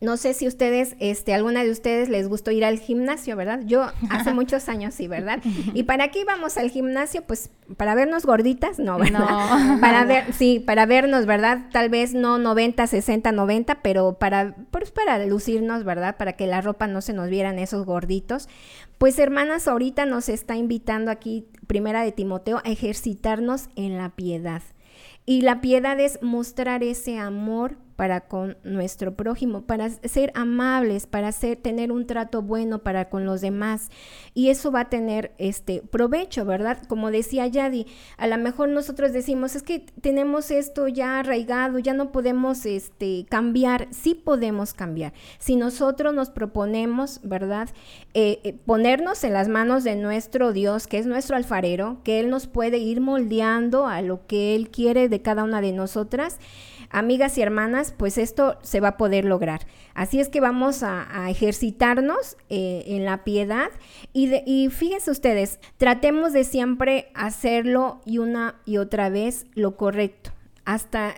no 0.01 0.17
sé 0.17 0.35
si 0.35 0.47
ustedes, 0.47 0.97
este, 0.99 1.35
alguna 1.35 1.65
de 1.65 1.71
ustedes 1.71 2.09
les 2.09 2.29
gustó 2.29 2.51
ir 2.51 2.65
al 2.65 2.79
gimnasio, 2.79 3.37
¿verdad? 3.37 3.61
Yo 3.65 3.87
hace 4.11 4.35
muchos 4.35 4.69
años 4.69 4.95
sí, 4.95 5.09
¿verdad? 5.09 5.41
¿Y 5.75 5.85
para 5.85 6.09
qué 6.09 6.21
íbamos 6.21 6.57
al 6.57 6.71
gimnasio? 6.71 7.23
Pues 7.23 7.51
para 7.77 7.95
vernos 7.95 8.27
gorditas, 8.27 8.79
no, 8.79 8.99
¿verdad? 8.99 9.21
No. 9.21 9.81
Para 9.81 10.05
ver, 10.05 10.33
sí, 10.33 10.61
para 10.61 10.85
vernos, 10.85 11.25
¿verdad? 11.25 11.67
Tal 11.73 11.89
vez 11.89 12.13
no 12.13 12.39
90, 12.39 12.87
60, 12.87 13.33
90, 13.33 13.77
pero 13.83 14.15
para, 14.19 14.55
pues 14.71 14.91
para 14.91 15.25
lucirnos, 15.25 15.85
¿verdad? 15.85 16.17
Para 16.17 16.35
que 16.35 16.47
la 16.47 16.61
ropa 16.61 16.87
no 16.87 17.01
se 17.01 17.15
nos 17.15 17.31
vieran 17.31 17.59
esos 17.59 17.87
gorditos. 17.87 18.49
Pues 18.99 19.19
hermanas, 19.19 19.67
ahorita 19.67 20.05
nos 20.05 20.29
está 20.29 20.57
invitando 20.57 21.11
aquí, 21.11 21.47
primera 21.67 22.03
de 22.03 22.13
Timoteo, 22.13 22.59
a 22.65 22.71
ejercitarnos 22.71 23.69
en 23.77 23.97
la 23.97 24.11
piedad. 24.11 24.63
Y 25.27 25.41
la 25.41 25.61
piedad 25.61 25.99
es 25.99 26.19
mostrar 26.23 26.83
ese 26.83 27.19
amor 27.19 27.77
para 27.97 28.23
con 28.23 28.57
nuestro 28.65 29.15
prójimo, 29.15 29.63
para 29.63 29.91
ser 29.91 30.33
amables, 30.35 31.07
para 31.07 31.33
ser, 31.33 31.57
tener 31.57 31.93
un 31.93 32.07
trato 32.07 32.43
bueno 32.43 32.81
para 32.81 33.09
con 33.09 33.25
los 33.25 33.41
demás. 33.41 33.91
Y 34.35 34.49
eso 34.49 34.73
va 34.73 34.81
a 34.81 34.91
tener 34.91 35.33
este 35.39 35.83
provecho, 35.83 36.45
¿verdad? 36.45 36.83
Como 36.89 37.11
decía 37.11 37.47
Yadi, 37.47 37.87
a 38.17 38.27
lo 38.27 38.37
mejor 38.39 38.69
nosotros 38.69 39.13
decimos, 39.13 39.55
es 39.55 39.63
que 39.63 39.81
tenemos 40.01 40.51
esto 40.51 40.89
ya 40.89 41.21
arraigado, 41.21 41.79
ya 41.79 41.95
no 41.95 42.13
podemos 42.13 42.67
este, 42.67 43.27
cambiar. 43.29 43.89
Sí 43.91 44.15
podemos 44.15 44.75
cambiar. 44.75 45.13
Si 45.39 45.57
nosotros 45.57 46.15
nos 46.15 46.31
proponemos, 46.31 47.21
¿verdad? 47.23 47.69
Eh, 48.15 48.41
eh, 48.45 48.55
ponernos 48.67 49.25
en 49.25 49.33
las 49.33 49.49
manos 49.49 49.85
de 49.85 49.97
nuestro 49.97 50.53
Dios, 50.53 50.87
que 50.87 50.99
es 50.99 51.07
nuestro 51.07 51.37
alfarero, 51.37 51.99
que 52.05 52.21
Él 52.21 52.31
nos 52.31 52.47
puede 52.47 52.79
ir 52.79 53.01
moldeando 53.01 53.87
a 53.87 54.03
lo 54.03 54.27
que 54.27 54.55
Él 54.55 54.71
quiere 54.71 55.09
de 55.09 55.23
cada 55.23 55.45
una 55.45 55.61
de 55.61 55.73
nosotras 55.73 56.39
amigas 56.91 57.37
y 57.39 57.43
hermanas, 57.43 57.95
pues 57.97 58.19
esto 58.19 58.59
se 58.63 58.81
va 58.81 58.89
a 58.89 58.97
poder 58.97 59.25
lograr. 59.25 59.67
Así 59.95 60.21
es 60.21 60.29
que 60.29 60.41
vamos 60.41 60.83
a, 60.83 61.07
ejercitarnos 61.29 62.37
eh, 62.49 62.85
en 62.89 63.05
la 63.05 63.25
piedad 63.25 63.71
y, 64.13 64.35
y 64.47 64.69
fíjense 64.69 65.11
ustedes, 65.11 65.59
tratemos 65.79 66.33
de 66.33 66.45
siempre 66.45 67.11
hacerlo 67.15 68.01
y 68.05 68.19
una 68.19 68.57
y 68.65 68.77
otra 68.79 69.09
vez 69.09 69.47
lo 69.55 69.77
correcto 69.77 70.35
hasta, 70.65 71.15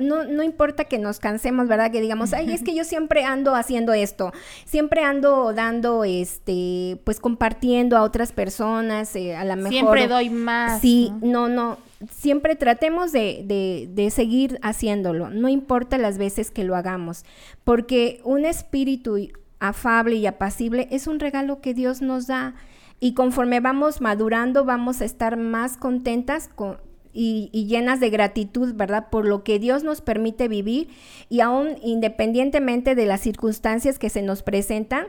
no, 0.00 0.24
no, 0.24 0.42
importa 0.42 0.84
que 0.84 0.98
nos 0.98 1.18
cansemos, 1.18 1.68
¿verdad? 1.68 1.90
Que 1.90 2.02
digamos, 2.02 2.34
ay, 2.34 2.52
es 2.52 2.62
que 2.62 2.74
yo 2.74 2.84
siempre 2.84 3.24
ando 3.24 3.54
haciendo 3.54 3.94
esto, 3.94 4.32
siempre 4.66 5.02
ando 5.02 5.54
dando, 5.54 6.04
este, 6.04 7.00
pues 7.04 7.18
compartiendo 7.18 7.96
a 7.96 8.02
otras 8.02 8.32
personas, 8.32 9.16
eh, 9.16 9.36
a 9.36 9.44
la 9.44 9.56
mejor. 9.56 9.72
Siempre 9.72 10.08
doy 10.08 10.28
más. 10.28 10.82
Sí, 10.82 11.12
no, 11.22 11.48
no, 11.48 11.78
siempre 12.10 12.56
tratemos 12.56 13.12
de, 13.12 13.42
de, 13.44 13.88
de 13.90 14.10
seguir 14.10 14.58
haciéndolo, 14.62 15.30
no 15.30 15.48
importa 15.48 15.98
las 15.98 16.18
veces 16.18 16.50
que 16.50 16.64
lo 16.64 16.76
hagamos, 16.76 17.24
porque 17.64 18.20
un 18.24 18.44
espíritu 18.44 19.18
afable 19.60 20.16
y 20.16 20.26
apacible 20.26 20.88
es 20.90 21.06
un 21.06 21.20
regalo 21.20 21.60
que 21.60 21.74
Dios 21.74 22.02
nos 22.02 22.26
da. 22.26 22.54
Y 23.00 23.14
conforme 23.14 23.60
vamos 23.60 24.00
madurando 24.00 24.64
vamos 24.64 25.00
a 25.00 25.04
estar 25.04 25.36
más 25.36 25.76
contentas 25.76 26.48
con, 26.54 26.78
y, 27.14 27.48
llenas 27.66 28.00
de 28.00 28.10
gratitud, 28.10 28.74
¿verdad? 28.74 29.08
Por 29.10 29.26
lo 29.26 29.44
que 29.44 29.58
Dios 29.58 29.84
nos 29.84 30.00
permite 30.00 30.48
vivir 30.48 30.88
y 31.30 31.40
aún 31.40 31.76
independientemente 31.82 32.94
de 32.94 33.06
las 33.06 33.20
circunstancias 33.20 33.98
que 33.98 34.10
se 34.10 34.20
nos 34.20 34.42
presentan, 34.42 35.06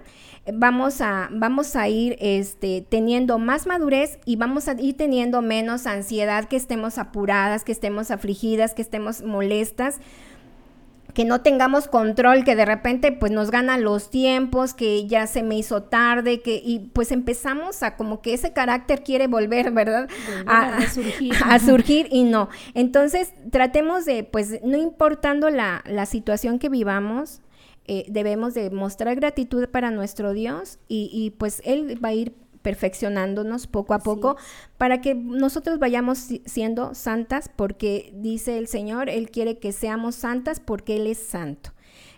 vamos 0.53 1.01
a, 1.01 1.29
vamos 1.31 1.75
a 1.75 1.89
ir 1.89 2.15
este, 2.19 2.85
teniendo 2.87 3.39
más 3.39 3.65
madurez 3.65 4.19
y 4.25 4.35
vamos 4.35 4.67
a 4.67 4.79
ir 4.79 4.95
teniendo 4.95 5.41
menos 5.41 5.87
ansiedad, 5.87 6.47
que 6.47 6.55
estemos 6.55 6.97
apuradas, 6.97 7.63
que 7.63 7.71
estemos 7.71 8.11
afligidas, 8.11 8.73
que 8.73 8.83
estemos 8.83 9.23
molestas 9.23 9.99
que 11.15 11.23
no 11.23 11.41
tengamos 11.41 11.87
control, 11.87 12.43
que 12.43 12.57
de 12.57 12.65
repente 12.65 13.13
pues 13.13 13.31
nos 13.31 13.49
ganan 13.49 13.83
los 13.83 14.09
tiempos, 14.09 14.73
que 14.73 15.07
ya 15.07 15.27
se 15.27 15.43
me 15.43 15.57
hizo 15.57 15.81
tarde, 15.81 16.41
que 16.41 16.61
y 16.63 16.91
pues 16.93 17.11
empezamos 17.11 17.81
a 17.83 17.95
como 17.95 18.21
que 18.21 18.33
ese 18.33 18.51
carácter 18.51 19.01
quiere 19.01 19.27
volver, 19.27 19.71
¿verdad? 19.71 20.09
A, 20.45 20.85
surgir. 20.87 21.33
A 21.45 21.57
surgir 21.59 22.07
y 22.11 22.25
no. 22.25 22.49
Entonces 22.73 23.33
tratemos 23.49 24.03
de 24.05 24.25
pues 24.25 24.59
no 24.63 24.77
importando 24.77 25.49
la, 25.49 25.83
la 25.87 26.05
situación 26.05 26.59
que 26.59 26.67
vivamos, 26.67 27.41
eh, 27.87 28.05
debemos 28.09 28.53
de 28.53 28.69
mostrar 28.69 29.15
gratitud 29.15 29.69
para 29.69 29.91
nuestro 29.91 30.33
Dios 30.33 30.79
y, 30.89 31.09
y 31.13 31.29
pues 31.31 31.61
Él 31.65 32.03
va 32.03 32.09
a 32.09 32.13
ir 32.13 32.33
perfeccionándonos 32.65 33.67
poco 33.67 33.93
a 33.93 33.99
poco 33.99 34.37
para 34.79 34.99
que 34.99 35.13
nosotros 35.13 35.77
vayamos 35.77 36.17
siendo 36.45 36.95
santas 36.95 37.47
porque 37.55 38.11
dice 38.15 38.57
el 38.57 38.67
Señor, 38.67 39.07
Él 39.07 39.29
quiere 39.29 39.59
que 39.59 39.71
seamos 39.71 40.15
santas 40.15 40.59
porque 40.59 40.95
Él 40.95 41.05
es 41.05 41.19
santo. 41.19 41.73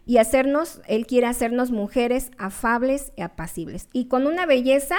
Y 0.06 0.20
hacernos, 0.20 0.80
Él 0.88 1.06
quiere 1.06 1.28
hacernos 1.28 1.72
mujeres 1.72 2.32
afables 2.38 3.12
y 3.18 3.24
apacibles. 3.24 3.90
Y 3.92 4.06
con 4.06 4.26
una 4.26 4.46
belleza 4.46 4.96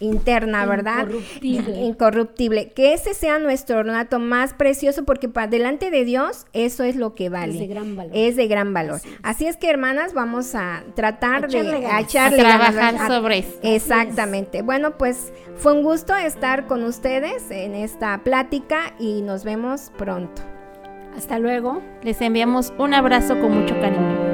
interna, 0.00 0.66
¿verdad? 0.66 1.06
Incorruptible. 1.08 1.80
Incorruptible. 1.84 2.72
Que 2.72 2.92
ese 2.94 3.14
sea 3.14 3.38
nuestro 3.38 3.78
ornato 3.78 4.18
más 4.18 4.54
precioso 4.54 5.04
porque 5.04 5.28
para 5.28 5.46
delante 5.46 5.90
de 5.90 6.04
Dios 6.04 6.46
eso 6.52 6.84
es 6.84 6.96
lo 6.96 7.14
que 7.14 7.28
vale. 7.28 7.54
Es 7.54 7.60
de 7.60 7.66
gran 7.66 7.96
valor. 7.96 8.12
Es 8.14 8.36
de 8.36 8.48
gran 8.48 8.74
valor. 8.74 9.00
Así 9.22 9.46
es, 9.46 9.56
que, 9.56 9.70
hermanas, 9.70 10.14
vamos 10.14 10.54
a 10.54 10.84
tratar 10.94 11.48
de 11.48 11.86
a 11.86 12.00
echarle 12.00 12.38
trabajar 12.38 13.06
sobre 13.06 13.38
eso. 13.38 13.58
Exactamente. 13.62 14.62
Bueno, 14.62 14.96
pues 14.98 15.32
fue 15.56 15.72
un 15.72 15.82
gusto 15.82 16.14
estar 16.14 16.66
con 16.66 16.84
ustedes 16.84 17.50
en 17.50 17.74
esta 17.74 18.18
plática 18.22 18.94
y 18.98 19.22
nos 19.22 19.44
vemos 19.44 19.92
pronto. 19.96 20.42
Hasta 21.16 21.38
luego. 21.38 21.82
Les 22.02 22.20
enviamos 22.20 22.72
un 22.78 22.94
abrazo 22.94 23.40
con 23.40 23.60
mucho 23.60 23.74
cariño. 23.80 24.27